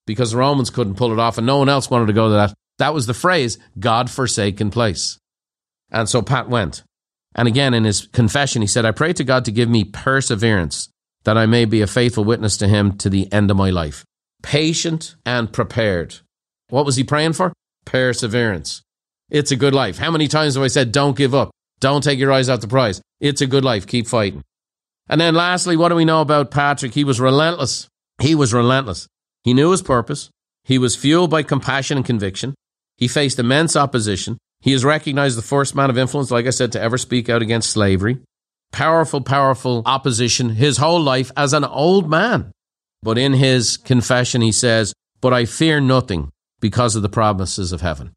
because 0.05 0.31
the 0.31 0.37
Romans 0.37 0.69
couldn't 0.69 0.95
pull 0.95 1.11
it 1.11 1.19
off 1.19 1.37
and 1.37 1.47
no 1.47 1.57
one 1.57 1.69
else 1.69 1.89
wanted 1.89 2.07
to 2.07 2.13
go 2.13 2.29
to 2.29 2.35
that. 2.35 2.53
That 2.79 2.93
was 2.93 3.07
the 3.07 3.13
phrase, 3.13 3.57
God 3.79 4.09
forsaken 4.09 4.69
place. 4.69 5.17
And 5.91 6.07
so 6.07 6.21
Pat 6.21 6.49
went. 6.49 6.83
And 7.35 7.47
again, 7.47 7.73
in 7.73 7.83
his 7.83 8.07
confession, 8.07 8.61
he 8.61 8.67
said, 8.67 8.85
I 8.85 8.91
pray 8.91 9.13
to 9.13 9.23
God 9.23 9.45
to 9.45 9.51
give 9.51 9.69
me 9.69 9.83
perseverance 9.83 10.89
that 11.23 11.37
I 11.37 11.45
may 11.45 11.65
be 11.65 11.81
a 11.81 11.87
faithful 11.87 12.23
witness 12.23 12.57
to 12.57 12.67
him 12.67 12.97
to 12.99 13.09
the 13.09 13.31
end 13.31 13.51
of 13.51 13.57
my 13.57 13.69
life. 13.69 14.05
Patient 14.41 15.15
and 15.25 15.51
prepared. 15.51 16.15
What 16.69 16.85
was 16.85 16.95
he 16.95 17.03
praying 17.03 17.33
for? 17.33 17.53
Perseverance. 17.85 18.81
It's 19.29 19.51
a 19.51 19.55
good 19.55 19.73
life. 19.73 19.97
How 19.97 20.11
many 20.11 20.27
times 20.27 20.55
have 20.55 20.63
I 20.63 20.67
said, 20.67 20.91
don't 20.91 21.17
give 21.17 21.35
up? 21.35 21.51
Don't 21.79 22.03
take 22.03 22.17
your 22.17 22.31
eyes 22.31 22.49
off 22.49 22.61
the 22.61 22.67
prize. 22.67 23.01
It's 23.19 23.41
a 23.41 23.47
good 23.47 23.65
life. 23.65 23.85
Keep 23.85 24.07
fighting. 24.07 24.41
And 25.09 25.21
then 25.21 25.35
lastly, 25.35 25.77
what 25.77 25.89
do 25.89 25.95
we 25.95 26.05
know 26.05 26.21
about 26.21 26.51
Patrick? 26.51 26.93
He 26.93 27.03
was 27.03 27.19
relentless. 27.19 27.87
He 28.21 28.35
was 28.35 28.53
relentless. 28.53 29.07
He 29.43 29.53
knew 29.53 29.71
his 29.71 29.81
purpose. 29.81 30.29
He 30.63 30.77
was 30.77 30.95
fueled 30.95 31.29
by 31.29 31.43
compassion 31.43 31.97
and 31.97 32.05
conviction. 32.05 32.55
He 32.97 33.07
faced 33.07 33.39
immense 33.39 33.75
opposition. 33.75 34.37
He 34.59 34.73
is 34.73 34.83
recognized 34.83 35.37
the 35.37 35.43
first 35.43 35.75
man 35.75 35.89
of 35.89 35.97
influence, 35.97 36.31
like 36.31 36.47
I 36.47 36.49
said, 36.49 36.71
to 36.73 36.81
ever 36.81 36.97
speak 36.97 37.29
out 37.29 37.41
against 37.41 37.69
slavery. 37.69 38.17
Powerful, 38.71 39.21
powerful 39.21 39.83
opposition 39.85 40.49
his 40.49 40.77
whole 40.77 40.99
life 40.99 41.31
as 41.37 41.53
an 41.53 41.63
old 41.63 42.09
man. 42.09 42.51
But 43.01 43.17
in 43.17 43.33
his 43.33 43.77
confession, 43.77 44.41
he 44.41 44.51
says, 44.51 44.93
But 45.21 45.33
I 45.33 45.45
fear 45.45 45.79
nothing 45.79 46.31
because 46.59 46.95
of 46.95 47.01
the 47.01 47.09
promises 47.09 47.71
of 47.71 47.81
heaven. 47.81 48.13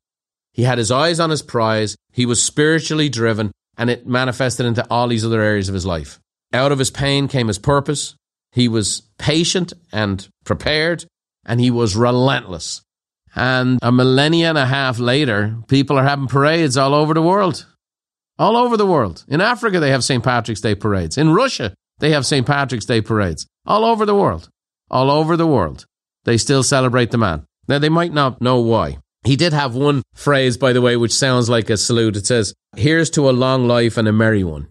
He 0.53 0.65
had 0.65 0.79
his 0.79 0.91
eyes 0.91 1.21
on 1.21 1.31
his 1.31 1.43
prize. 1.43 1.95
He 2.13 2.27
was 2.27 2.43
spiritually 2.43 3.09
driven, 3.09 3.53
and 3.77 3.91
it 3.91 4.07
manifested 4.07 4.67
into 4.67 4.87
all 4.91 5.07
these 5.07 5.25
other 5.25 5.41
areas 5.41 5.69
of 5.69 5.75
his 5.75 5.87
life. 5.87 6.19
Out 6.53 6.73
of 6.73 6.79
his 6.79 6.91
pain 6.91 7.29
came 7.29 7.49
his 7.49 7.59
purpose. 7.59 8.15
He 8.53 8.69
was 8.69 9.03
patient 9.19 9.73
and 9.93 10.27
prepared, 10.45 11.05
and 11.47 11.61
he 11.61 11.71
was 11.71 11.97
relentless. 11.97 12.83
And 13.37 13.79
a 13.83 13.93
millennia 13.93 14.49
and 14.49 14.59
a 14.59 14.67
half 14.67 14.99
later, 14.99 15.57
people 15.69 15.97
are 15.97 16.05
having 16.05 16.27
parades 16.27 16.77
all 16.77 16.95
over 16.95 17.15
the 17.15 17.23
world. 17.23 17.67
All 18.39 18.57
over 18.57 18.77
the 18.77 18.87
world. 18.87 19.25
In 19.29 19.41
Africa, 19.41 19.79
they 19.79 19.91
have 19.91 20.03
St. 20.03 20.25
Patrick's 20.25 20.61
Day 20.61 20.75
parades. 20.75 21.17
In 21.17 21.33
Russia, 21.33 21.75
they 22.01 22.11
have 22.11 22.27
St. 22.27 22.47
Patrick's 22.47 22.87
Day 22.87 23.01
parades. 23.01 23.47
All 23.67 23.85
over 23.85 24.05
the 24.05 24.15
world. 24.15 24.49
All 24.91 25.11
over 25.11 25.37
the 25.37 25.47
world. 25.47 25.85
They 26.25 26.39
still 26.39 26.63
celebrate 26.63 27.13
the 27.13 27.19
man. 27.19 27.45
Now, 27.69 27.79
they 27.79 27.89
might 27.89 28.13
not 28.13 28.41
know 28.41 28.59
why. 28.61 28.99
He 29.25 29.37
did 29.37 29.53
have 29.53 29.75
one 29.75 30.03
phrase, 30.15 30.57
by 30.57 30.73
the 30.73 30.81
way, 30.81 30.97
which 30.97 31.13
sounds 31.13 31.49
like 31.49 31.71
a 31.71 31.77
salute. 31.77 32.17
It 32.17 32.27
says, 32.27 32.55
Here's 32.77 33.11
to 33.11 33.29
a 33.29 33.33
long 33.33 33.69
life 33.69 33.97
and 33.97 34.09
a 34.09 34.13
merry 34.13 34.43
one. 34.43 34.69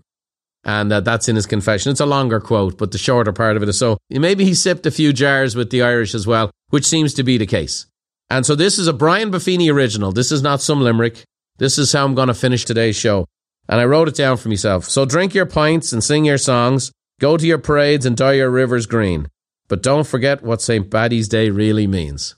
And 0.64 0.92
uh, 0.92 1.00
that's 1.00 1.30
in 1.30 1.36
his 1.36 1.46
confession. 1.46 1.92
It's 1.92 2.02
a 2.02 2.06
longer 2.06 2.40
quote, 2.40 2.78
but 2.78 2.92
the 2.92 2.98
shorter 2.98 3.32
part 3.32 3.56
of 3.56 3.64
it 3.64 3.70
is 3.70 3.78
so 3.78 3.98
maybe 4.10 4.44
he 4.44 4.54
sipped 4.54 4.86
a 4.86 4.92
few 4.92 5.14
jars 5.14 5.56
with 5.56 5.70
the 5.70 5.82
Irish 5.82 6.14
as 6.14 6.28
well, 6.28 6.52
which 6.70 6.86
seems 6.86 7.14
to 7.14 7.24
be 7.24 7.38
the 7.38 7.46
case. 7.46 7.86
And 8.30 8.46
so 8.46 8.56
this 8.56 8.78
is 8.78 8.88
a 8.88 8.94
Brian 8.94 9.32
Buffini 9.32 9.72
original. 9.74 10.12
This 10.12 10.32
is 10.32 10.42
not 10.42 10.62
some 10.62 10.82
limerick. 10.82 11.24
This 11.58 11.78
is 11.78 11.92
how 11.92 12.06
I'm 12.06 12.16
going 12.16 12.28
to 12.28 12.34
finish 12.34 12.66
today's 12.66 12.96
show. 12.96 13.26
And 13.68 13.80
I 13.80 13.86
wrote 13.86 14.08
it 14.08 14.16
down 14.16 14.38
for 14.38 14.50
myself. 14.50 14.86
So 14.86 15.06
drink 15.06 15.34
your 15.34 15.46
pints 15.46 15.94
and 15.94 16.04
sing 16.04 16.26
your 16.26 16.38
songs. 16.38 16.92
Go 17.20 17.38
to 17.38 17.46
your 17.46 17.58
parades 17.58 18.06
and 18.06 18.16
dye 18.16 18.34
your 18.34 18.50
rivers 18.50 18.86
green. 18.86 19.28
But 19.68 19.84
don't 19.84 20.08
forget 20.08 20.42
what 20.42 20.62
St. 20.62 20.90
Paddy's 20.90 21.28
Day 21.28 21.50
really 21.50 21.86
means. 21.86 22.36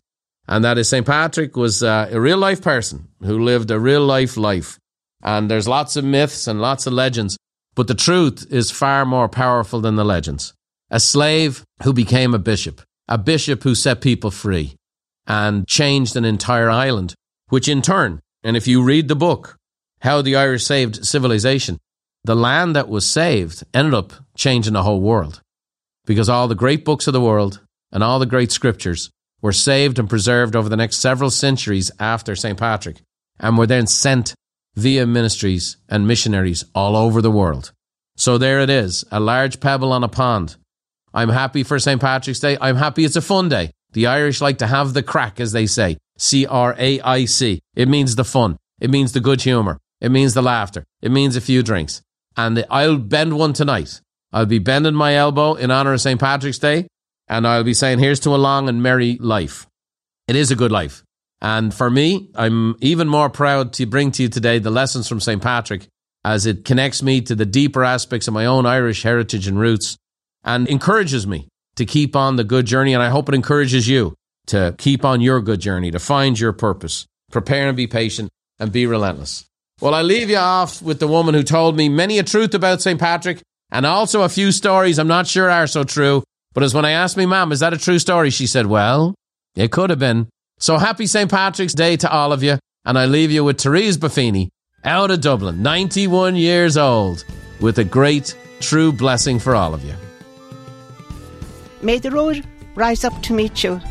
And 0.48 0.66
that 0.66 0.78
is 0.78 0.90
St. 0.90 1.06
Patrick 1.06 1.56
was 1.56 1.84
uh, 1.84 2.10
a 2.12 2.20
real 2.20 2.38
life 2.38 2.62
person 2.62 3.08
who 3.22 3.40
lived 3.40 3.72
a 3.72 3.80
real 3.80 4.06
life 4.06 4.38
life. 4.38 4.78
And 5.24 5.50
there's 5.50 5.68
lots 5.68 5.96
of 5.96 6.04
myths 6.04 6.48
and 6.48 6.60
lots 6.60 6.88
of 6.88 6.94
legends, 6.94 7.38
but 7.76 7.88
the 7.88 7.96
truth 7.96 8.46
is 8.50 8.72
far 8.72 9.06
more 9.06 9.30
powerful 9.30 9.82
than 9.82 9.96
the 9.96 10.06
legends. 10.06 10.54
A 10.90 11.00
slave 11.00 11.64
who 11.84 11.94
became 11.94 12.34
a 12.34 12.40
bishop, 12.40 12.82
a 13.08 13.18
bishop 13.18 13.64
who 13.64 13.76
set 13.76 14.02
people 14.02 14.32
free 14.32 14.76
and 15.28 15.68
changed 15.68 16.16
an 16.16 16.26
entire 16.26 16.70
island, 16.70 17.14
which 17.50 17.68
in 17.68 17.82
turn, 17.82 18.20
and 18.44 18.58
if 18.58 18.68
you 18.68 18.84
read 18.84 19.08
the 19.08 19.16
book, 19.16 19.58
How 20.02 20.22
the 20.22 20.36
Irish 20.36 20.66
Saved 20.66 21.06
Civilization, 21.06 21.78
the 22.24 22.36
land 22.36 22.76
that 22.76 22.90
was 22.90 23.06
saved 23.06 23.64
ended 23.74 23.94
up 23.94 24.14
changing 24.36 24.74
the 24.74 24.84
whole 24.84 25.02
world 25.02 25.42
because 26.06 26.30
all 26.30 26.48
the 26.48 26.56
great 26.56 26.84
books 26.84 27.08
of 27.08 27.14
the 27.14 27.22
world 27.22 27.62
and 27.92 28.04
all 28.04 28.20
the 28.20 28.26
great 28.26 28.52
scriptures 28.52 29.10
were 29.42 29.52
saved 29.52 30.00
and 30.00 30.10
preserved 30.10 30.56
over 30.56 30.70
the 30.70 30.78
next 30.78 30.98
several 30.98 31.30
centuries 31.30 31.92
after 32.00 32.36
St. 32.36 32.58
Patrick 32.58 32.98
and 33.40 33.58
were 33.58 33.68
then 33.68 33.88
sent 33.88 34.36
via 34.76 35.06
ministries 35.06 35.78
and 35.90 36.08
missionaries 36.08 36.66
all 36.74 36.96
over 36.96 37.22
the 37.22 37.32
world. 37.32 37.72
So 38.18 38.38
there 38.38 38.60
it 38.62 38.70
is, 38.70 39.04
a 39.12 39.20
large 39.20 39.60
pebble 39.60 39.92
on 39.92 40.04
a 40.04 40.08
pond. 40.08 40.56
I'm 41.14 41.30
happy 41.30 41.64
for 41.64 41.80
St. 41.80 42.00
Patrick's 42.00 42.40
Day. 42.40 42.58
I'm 42.62 42.76
happy 42.76 43.04
it's 43.04 43.16
a 43.16 43.22
fun 43.22 43.50
day. 43.50 43.72
The 43.94 44.08
Irish 44.08 44.40
like 44.42 44.60
to 44.60 44.68
have 44.68 44.94
the 44.94 45.04
crack, 45.04 45.40
as 45.40 45.52
they 45.52 45.66
say. 45.66 45.98
C 46.18 46.46
R 46.46 46.76
A 46.78 47.02
I 47.02 47.26
C. 47.26 47.60
It 47.76 47.90
means 47.90 48.16
the 48.16 48.24
fun. 48.24 48.58
It 48.80 48.90
means 48.90 49.12
the 49.12 49.20
good 49.20 49.42
humour. 49.42 49.80
It 50.00 50.10
means 50.10 50.34
the 50.34 50.42
laughter. 50.42 50.86
It 51.02 51.12
means 51.12 51.36
a 51.36 51.42
few 51.42 51.64
drinks. 51.64 52.02
And 52.38 52.66
I'll 52.70 52.98
bend 52.98 53.38
one 53.38 53.54
tonight. 53.54 54.00
I'll 54.32 54.46
be 54.46 54.60
bending 54.60 54.94
my 54.94 55.16
elbow 55.16 55.56
in 55.56 55.72
honour 55.72 55.94
of 55.94 56.02
St. 56.02 56.20
Patrick's 56.20 56.60
Day 56.60 56.88
and 57.32 57.48
I'll 57.48 57.64
be 57.64 57.74
saying, 57.74 58.00
here's 58.00 58.20
to 58.22 58.36
a 58.36 58.38
long 58.38 58.68
and 58.68 58.84
merry 58.84 59.18
life. 59.20 59.66
It 60.28 60.36
is 60.36 60.52
a 60.52 60.56
good 60.56 60.72
life. 60.72 61.02
And 61.42 61.74
for 61.74 61.90
me, 61.90 62.30
I'm 62.36 62.76
even 62.82 63.08
more 63.08 63.30
proud 63.30 63.74
to 63.74 63.86
bring 63.86 64.12
to 64.12 64.24
you 64.24 64.30
today 64.30 64.60
the 64.60 64.70
lessons 64.70 65.08
from 65.08 65.20
St. 65.20 65.42
Patrick 65.42 65.88
as 66.24 66.46
it 66.46 66.66
connects 66.66 67.02
me 67.02 67.22
to 67.22 67.36
the 67.36 67.46
deeper 67.46 67.84
aspects 67.84 68.28
of 68.28 68.34
my 68.34 68.46
own 68.46 68.66
Irish 68.66 69.02
heritage 69.04 69.48
and 69.48 69.60
roots 69.60 69.98
and 70.44 70.68
encourages 70.68 71.26
me 71.26 71.48
to 71.76 71.86
keep 71.86 72.16
on 72.16 72.36
the 72.36 72.44
good 72.44 72.66
journey. 72.66 72.94
And 72.94 73.02
I 73.02 73.10
hope 73.10 73.28
it 73.28 73.36
encourages 73.36 73.88
you 73.88 74.14
to 74.48 74.76
keep 74.78 75.04
on 75.04 75.22
your 75.22 75.42
good 75.42 75.60
journey, 75.60 75.90
to 75.92 76.00
find 76.00 76.40
your 76.40 76.54
purpose, 76.54 77.08
prepare 77.32 77.68
and 77.70 77.78
be 77.78 77.88
patient, 77.88 78.30
and 78.60 78.72
be 78.72 78.86
relentless. 78.86 79.46
Well, 79.80 79.96
I 79.96 80.04
leave 80.04 80.30
you 80.30 80.38
off 80.38 80.80
with 80.82 81.00
the 81.00 81.08
woman 81.08 81.34
who 81.34 81.42
told 81.42 81.76
me 81.76 81.90
many 81.90 82.20
a 82.20 82.24
truth 82.24 82.54
about 82.54 82.84
St. 82.84 83.00
Patrick 83.00 83.42
and 83.72 83.86
also 83.86 84.22
a 84.22 84.30
few 84.30 84.52
stories 84.52 85.00
I'm 85.00 85.08
not 85.08 85.26
sure 85.26 85.50
are 85.50 85.66
so 85.66 85.84
true. 85.84 86.24
But 86.54 86.64
as 86.64 86.74
when 86.74 86.86
I 86.86 86.92
asked 86.92 87.18
me, 87.18 87.26
Mom, 87.26 87.52
is 87.52 87.62
that 87.62 87.74
a 87.74 87.78
true 87.78 87.98
story? 87.98 88.30
She 88.30 88.46
said, 88.46 88.68
Well, 88.68 89.16
it 89.56 89.72
could 89.72 89.90
have 89.90 90.00
been. 90.00 90.28
So 90.62 90.78
happy 90.78 91.08
St. 91.08 91.30
Patrick's 91.30 91.74
Day 91.74 91.98
to 91.98 92.10
all 92.10 92.32
of 92.32 92.44
you. 92.44 92.60
And 92.86 92.98
I 92.98 93.06
leave 93.06 93.32
you 93.32 93.44
with 93.44 93.60
Therese 93.60 93.98
Buffini 93.98 94.50
out 94.84 95.12
of 95.12 95.22
Dublin, 95.22 95.62
91 95.62 96.36
years 96.36 96.78
old, 96.78 97.26
with 97.60 97.78
a 97.80 97.84
great, 97.84 98.36
true 98.60 98.92
blessing 98.92 99.40
for 99.40 99.56
all 99.56 99.74
of 99.74 99.84
you. 99.84 99.94
May 101.82 102.00
the 102.00 102.12
road 102.12 102.46
rise 102.76 103.04
up 103.04 103.22
to 103.24 103.34
meet 103.34 103.64
you, 103.64 103.82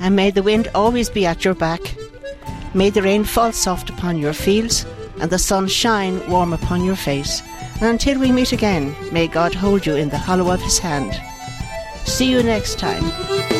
and 0.00 0.14
may 0.14 0.30
the 0.30 0.42
wind 0.42 0.68
always 0.74 1.08
be 1.08 1.24
at 1.24 1.44
your 1.44 1.54
back. 1.54 1.80
May 2.74 2.90
the 2.90 3.02
rain 3.02 3.24
fall 3.24 3.52
soft 3.52 3.90
upon 3.90 4.18
your 4.18 4.32
fields, 4.32 4.86
and 5.20 5.30
the 5.30 5.38
sun 5.38 5.66
shine 5.66 6.28
warm 6.30 6.52
upon 6.52 6.84
your 6.84 6.96
face. 6.96 7.42
And 7.80 7.90
until 7.90 8.18
we 8.18 8.30
meet 8.32 8.52
again, 8.52 8.94
may 9.12 9.26
God 9.26 9.54
hold 9.54 9.86
you 9.86 9.96
in 9.96 10.08
the 10.08 10.18
hollow 10.18 10.52
of 10.52 10.62
his 10.62 10.78
hand. 10.78 11.20
See 12.06 12.30
you 12.30 12.42
next 12.42 12.78
time. 12.78 13.57